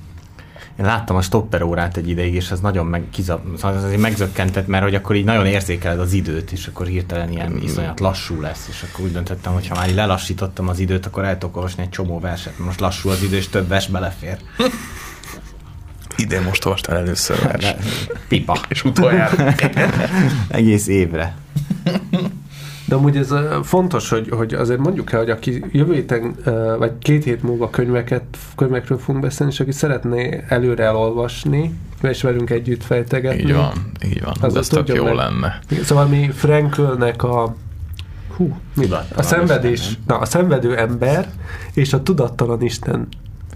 [0.79, 4.01] Én láttam a stopper órát egy ideig, és ez nagyon meg, kizab, szóval az azért
[4.01, 8.41] megzökkentett, mert hogy akkor így nagyon érzékeled az időt, és akkor hirtelen ilyen iszonyat lassú
[8.41, 11.57] lesz, és akkor úgy döntöttem, hogy ha már így lelassítottam az időt, akkor el tudok
[11.57, 14.37] olvasni egy csomó verset, most lassú az idő, és több vers belefér.
[16.17, 17.75] Idén most olvastál először vers.
[18.29, 18.59] Pipa.
[18.69, 19.55] És utoljára.
[20.49, 21.37] Egész évre.
[22.85, 26.35] De amúgy ez fontos, hogy, hogy azért mondjuk el, hogy aki jövő héten,
[26.79, 28.23] vagy két hét múlva könyveket,
[28.57, 33.41] könyvekről fogunk beszélni, és aki szeretné előre elolvasni, és velünk együtt fejtegetni.
[33.41, 33.73] így van,
[34.05, 34.35] így van.
[34.41, 35.15] Az Ez tök jó meg.
[35.15, 35.59] lenne.
[35.83, 37.55] Szóval mi Frankelnek a
[38.37, 38.83] hú, mi?
[38.85, 41.31] Tudattalan a szenvedés, na, a szenvedő ember
[41.75, 43.09] és a tudattalan Isten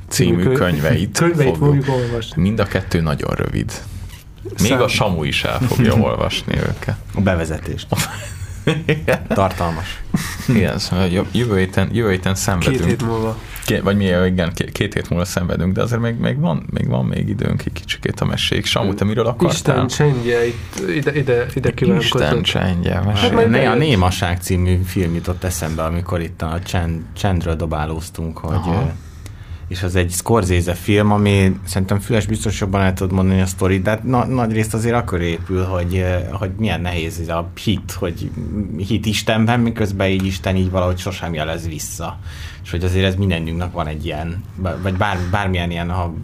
[0.08, 1.84] Című kö- könyveit, könyveit fogjuk.
[1.84, 2.42] fogjuk olvasni.
[2.42, 3.72] Mind a kettő nagyon rövid.
[4.42, 6.96] Még Szám- a Samu is el fogja olvasni őket.
[7.14, 7.86] A bevezetést.
[9.28, 10.02] Tartalmas.
[10.48, 12.84] Igen, szóval jö- jövő héten, jövő héten Két szenvedünk.
[12.84, 13.38] hét múlva.
[13.66, 16.88] Két, vagy mi, igen, két, két hét múlva szenvedünk, de azért még, még, van, még
[16.88, 18.64] van még időnk egy kicsikét a meséig.
[18.64, 19.50] Samu, te miről akartál?
[19.52, 23.74] Isten csendje itt ide, ide, ide Isten csendje, Hát majd Ne, a.
[23.74, 28.92] Némaság című film jutott eszembe, amikor itt a csend, csendről dobálóztunk, hogy Aha.
[29.68, 33.82] És az egy Scorsese film, ami szerintem Füles biztos jobban el tud mondani a sztorit,
[33.82, 37.50] de hát na, nagy részt azért akkor épül, hogy, ö, hogy milyen nehéz ez a
[37.64, 38.30] hit, hogy
[38.76, 42.18] hit Istenben, miközben így Isten így valahogy sosem jelez vissza.
[42.64, 44.44] És hogy azért ez mindenünknek van egy ilyen,
[44.82, 46.14] vagy bár, bármilyen ilyen, ha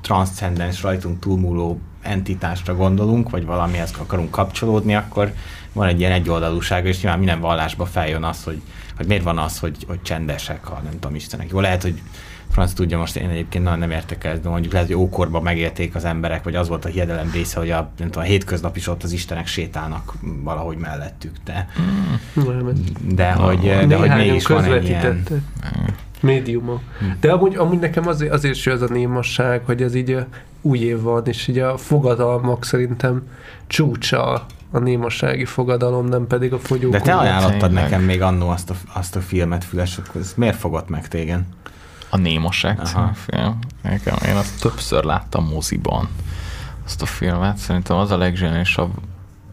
[0.00, 5.32] transzcendens, rajtunk túlmúló entitásra gondolunk, vagy valamihez akarunk kapcsolódni, akkor
[5.72, 8.62] van egy ilyen egyoldalúsága, és nyilván minden vallásba feljön az, hogy,
[8.96, 11.50] hogy miért van az, hogy, hogy csendesek, ha nem tudom, Istenek.
[11.50, 12.02] Jó, lehet, hogy
[12.50, 15.94] franc tudja, most én egyébként nagyon nem értek el, de mondjuk lehet, hogy ókorban megérték
[15.94, 18.86] az emberek, vagy az volt a hiedelem része, hogy a, nem tudom, a hétköznap is
[18.88, 21.68] ott az Istenek sétálnak valahogy mellettük, de,
[22.36, 22.44] ez-
[23.14, 25.00] de, hogy, de hogy Néhányan mégis van egy ilyen...
[25.00, 25.40] közvetítette.
[26.20, 26.80] Médiumok.
[27.20, 30.20] De amúgy, amúgy nekem azért, azért is ez a némasság, hogy ez így ö,
[30.62, 33.22] új év van, és így a fogadalmak szerintem
[33.66, 36.98] csúcsa a némassági fogadalom, nem pedig a fogyókúra.
[36.98, 39.98] De te ajánlottad nekem még annó azt a, azt a filmet, Füles,
[40.36, 41.40] miért fogott meg téged?
[42.08, 43.58] A Némaság című film.
[43.82, 46.08] Nekem, én azt többször láttam moziban,
[46.84, 47.56] azt a filmet.
[47.56, 48.90] Szerintem az a legzseniálisabb,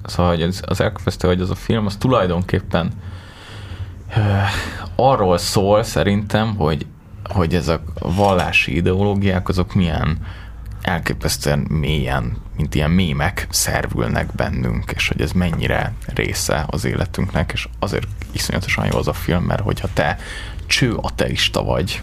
[0.06, 2.92] szóval hogy az, az elképesztő, hogy az a film, az tulajdonképpen
[4.96, 6.86] arról szól szerintem, hogy,
[7.24, 10.18] hogy ezek a vallási ideológiák azok milyen
[10.82, 17.68] elképesztően mélyen, mint ilyen mémek szervülnek bennünk, és hogy ez mennyire része az életünknek, és
[17.80, 20.18] azért iszonyatosan jó az a film, mert hogyha te
[20.66, 22.02] cső ateista vagy,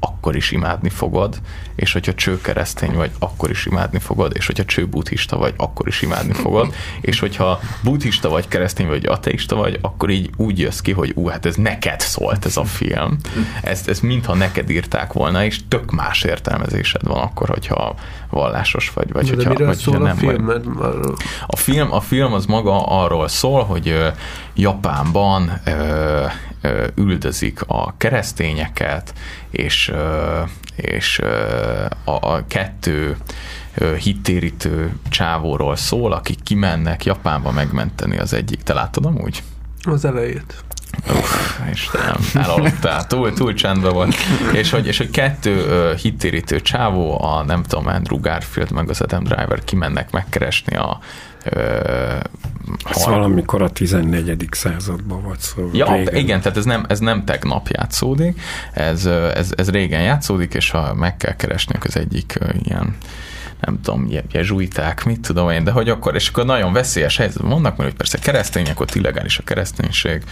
[0.00, 1.40] akkor is imádni fogod,
[1.74, 5.88] és hogyha cső keresztény vagy, akkor is imádni fogod, és hogyha cső buddhista vagy, akkor
[5.88, 10.80] is imádni fogod, és hogyha buddhista vagy, keresztény vagy, ateista vagy, akkor így úgy jössz
[10.80, 13.16] ki, hogy ú, hát ez neked szólt ez a film.
[13.62, 17.94] Ez, ez mintha neked írták volna, és tök más értelmezésed van akkor, hogyha
[18.30, 20.44] vallásos vagy, vagy De hogyha, miről vagy, hogyha a nem film?
[20.44, 20.64] vagy.
[21.46, 24.12] A film, a film az maga arról szól, hogy
[24.56, 26.24] Japánban ö,
[26.60, 29.14] ö, üldözik a keresztényeket,
[29.50, 30.42] és, ö,
[30.76, 33.16] és ö, a, a kettő
[33.98, 38.62] hittérítő csávóról szól, akik kimennek Japánba megmenteni az egyik.
[38.62, 39.42] Te láttad amúgy?
[39.82, 40.64] Az elejét.
[41.08, 44.14] Uff, Istenem, elaludtál, túl, túl csendben volt.
[44.52, 49.00] És hogy, és hogy kettő uh, hittérítő csávó, a nem tudom, Andrew Garfield meg az
[49.00, 50.98] Adam Driver kimennek megkeresni a
[52.84, 54.48] Ez valamikor a 14.
[54.50, 55.70] században volt szó.
[55.72, 56.14] Ja, régen.
[56.14, 58.40] igen, tehát ez nem, ez nem tegnap játszódik,
[58.72, 62.96] ez, ez, ez régen játszódik, és ha meg kell keresniük az egyik ilyen
[63.60, 67.50] nem tudom, je- jezsuiták, mit tudom én, de hogy akkor, és akkor nagyon veszélyes helyzetben
[67.50, 70.22] vannak, mert hogy persze keresztények, ott illegális a kereszténység,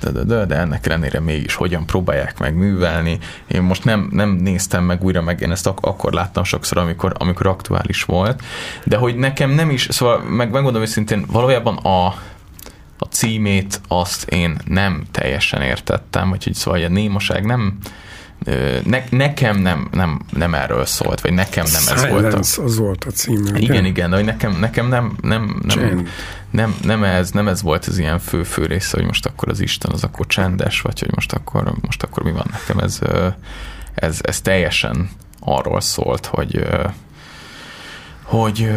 [0.00, 3.18] de, de, de, de ennek ellenére mégis hogyan próbálják meg művelni.
[3.46, 7.12] Én most nem, nem néztem meg újra, meg én ezt ak- akkor láttam sokszor, amikor,
[7.18, 8.42] amikor aktuális volt,
[8.84, 12.06] de hogy nekem nem is, szóval meg megmondom őszintén, valójában a,
[12.98, 17.78] a címét azt én nem teljesen értettem, úgyhogy szóval a némaság nem,
[18.84, 22.28] ne, nekem nem, nem, nem erről szólt, vagy nekem nem ez volt a...
[22.28, 23.50] Silence, az volt a címe.
[23.50, 23.58] ugye?
[23.58, 26.08] Igen, igen, de hogy nekem, nekem nem, nem, nem, Csend.
[26.50, 29.92] nem, nem, ez, nem ez volt az ilyen fő-fő része, hogy most akkor az Isten
[29.92, 32.98] az akkor csendes, vagy hogy most akkor, most akkor mi van nekem, ez,
[33.94, 35.10] ez, ez teljesen
[35.40, 36.66] arról szólt, hogy
[38.22, 38.70] hogy,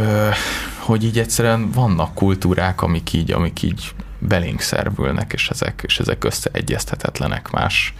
[0.79, 6.23] hogy így egyszerűen vannak kultúrák, amik így, amik így belénk szervülnek, és ezek, és ezek
[6.23, 7.93] összeegyeztetetlenek más,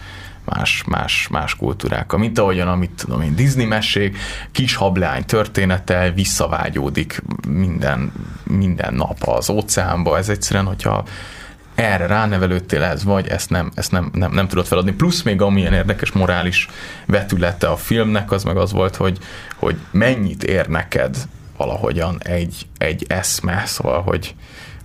[0.44, 2.18] más, más, más kultúrákkal.
[2.18, 4.16] Mint ahogyan, amit tudom én, Disney mesék,
[4.52, 8.12] kis hableány története visszavágyódik minden,
[8.44, 10.18] minden nap az óceánba.
[10.18, 11.04] Ez egyszerűen, hogyha
[11.74, 14.92] erre ránevelődtél ez, vagy ezt nem, ezt nem, nem, nem tudod feladni.
[14.92, 16.68] Plusz még amilyen érdekes morális
[17.06, 19.18] vetülete a filmnek, az meg az volt, hogy,
[19.56, 21.16] hogy mennyit ér neked
[21.56, 24.34] valahogyan egy, egy eszme, szóval, hogy,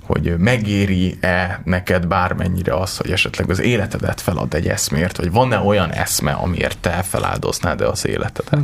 [0.08, 5.92] hogy megéri-e neked bármennyire az, hogy esetleg az életedet felad egy eszmért, vagy van-e olyan
[5.92, 8.60] eszme, amiért te feláldoznád-e az életedet.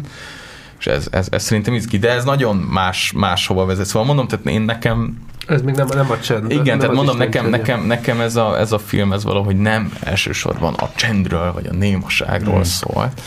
[0.79, 3.85] És ez, ez, ez szerintem izgi, de ez nagyon más, máshova vezet.
[3.85, 5.17] Szóval mondom, tehát én nekem
[5.47, 6.51] Ez még nem, nem a csend.
[6.51, 7.59] igen, nem tehát mondom, nekem, csendje.
[7.59, 11.73] nekem, nekem ez, a, ez a film, ez valahogy nem elsősorban a csendről, vagy a
[11.73, 12.61] némaságról mm.
[12.61, 13.21] szólt.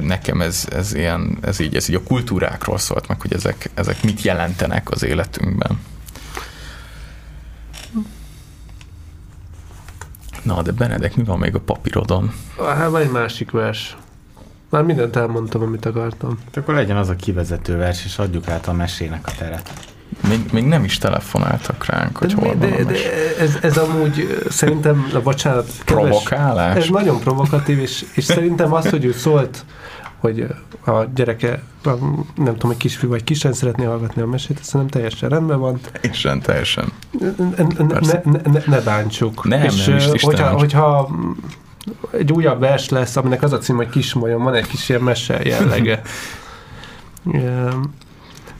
[0.00, 4.02] Nekem ez, ez, ilyen, ez, így, ez így a kultúrákról szólt meg, hogy ezek, ezek
[4.02, 5.78] mit jelentenek az életünkben.
[10.42, 12.32] Na, de Benedek, mi van még a papírodon?
[12.58, 13.96] Hát van egy másik vers.
[14.70, 16.38] Már mindent elmondtam, amit akartam.
[16.44, 19.70] Hát akkor legyen az a kivezető vers, és adjuk át a mesének a teret.
[20.28, 23.58] Még, még nem is telefonáltak ránk, hogy hol de, van a de, mes- de ez,
[23.62, 26.76] ez amúgy szerintem, na bocsánat, kedves, Provokálás?
[26.76, 29.64] ez nagyon provokatív, és, és szerintem az, hogy ő szólt,
[30.20, 30.46] hogy
[30.84, 31.62] a gyereke,
[32.34, 35.80] nem tudom, egy kisfiú vagy kislány szeretné hallgatni a mesét, ez szerintem teljesen rendben van.
[35.92, 36.92] Teljesen, teljesen.
[37.56, 37.64] Ne,
[38.24, 39.44] ne, ne, ne, bántsuk.
[39.44, 41.10] Nem, és nem is, hogyha, hogyha
[42.10, 45.40] egy újabb vers lesz, aminek az a cím, hogy Kismajom, van egy kis ilyen mese
[45.44, 46.02] jellege.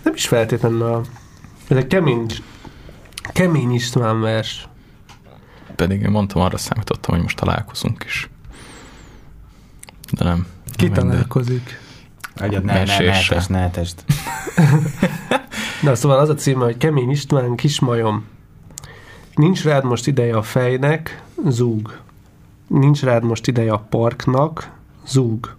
[0.03, 1.01] Nem is feltétlenül a...
[1.69, 2.27] Ez egy kemény,
[3.33, 4.69] kemény István vers.
[5.77, 8.31] Pedig én mondtam, arra számítottam, hogy most találkozunk is.
[10.13, 10.47] De nem.
[10.81, 11.11] Ki Nem mindegy.
[11.11, 11.81] találkozik?
[12.37, 14.05] Agyad, ne, ne, ne, etesd, ne etesd.
[15.83, 18.25] Na, szóval az a címe, hogy Kemény István, Kismajom.
[19.35, 21.99] Nincs rád most ideje a fejnek, zúg.
[22.67, 24.71] Nincs rád most ideje a parknak,
[25.07, 25.57] zúg.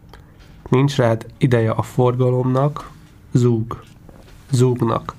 [0.70, 2.90] Nincs rád ideje a forgalomnak,
[3.32, 3.84] zúg.
[4.52, 5.16] Zúgnak.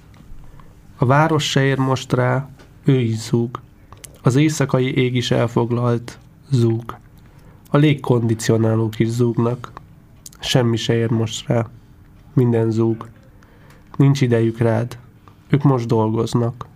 [0.96, 2.48] A város se ér most rá,
[2.84, 3.61] ő is zúg.
[4.22, 6.18] Az éjszakai ég is elfoglalt,
[6.50, 6.96] zúg.
[7.70, 9.80] A légkondicionálók is zúgnak.
[10.43, 11.66] Semmi se ér most rá.
[12.32, 13.09] Minden zúg.
[13.97, 14.99] Nincs idejük rád.
[15.49, 16.66] Ők most dolgoznak.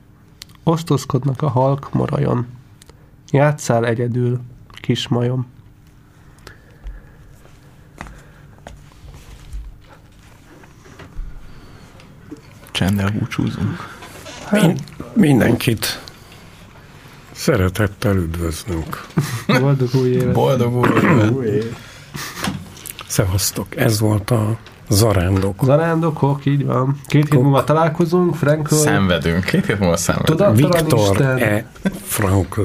[0.62, 2.47] Osztozkodnak a halk morajon.
[3.31, 4.41] Játszál egyedül,
[4.81, 5.47] kis majom.
[12.71, 13.89] Csendel búcsúzunk.
[14.51, 14.83] Min-
[15.14, 16.03] mindenkit
[17.31, 19.07] szeretettel üdvözlünk.
[19.47, 20.33] Boldog új évet!
[20.33, 20.75] Boldog
[21.37, 21.85] új évet!
[23.17, 24.57] Szevasztok, ez volt a
[24.89, 25.61] zarándok.
[25.64, 27.01] Zarándokok, így van.
[27.07, 29.45] Két hét múlva találkozunk, Frankl, Szenvedünk.
[29.45, 30.39] Két hét múlva szenvedünk.
[30.39, 31.67] Tudattalan Viktor Isten, E.
[32.03, 32.62] Frankl.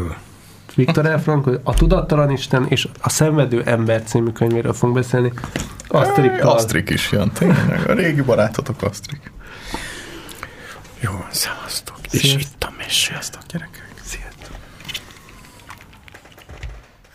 [0.76, 1.18] Viktor E.
[1.20, 5.34] Frankl, a Tudattalan Isten és a Szenvedő Ember című könyvéről fogunk beszélni.
[5.88, 6.50] Asztrikkal.
[6.50, 7.90] Asztrik is jön, tényleg.
[7.90, 9.32] A régi barátotok Asztrik.
[11.00, 11.96] Jó, szevasztok.
[12.10, 12.90] És itt a mesé.
[12.90, 13.81] Sziasztok, gyerekek.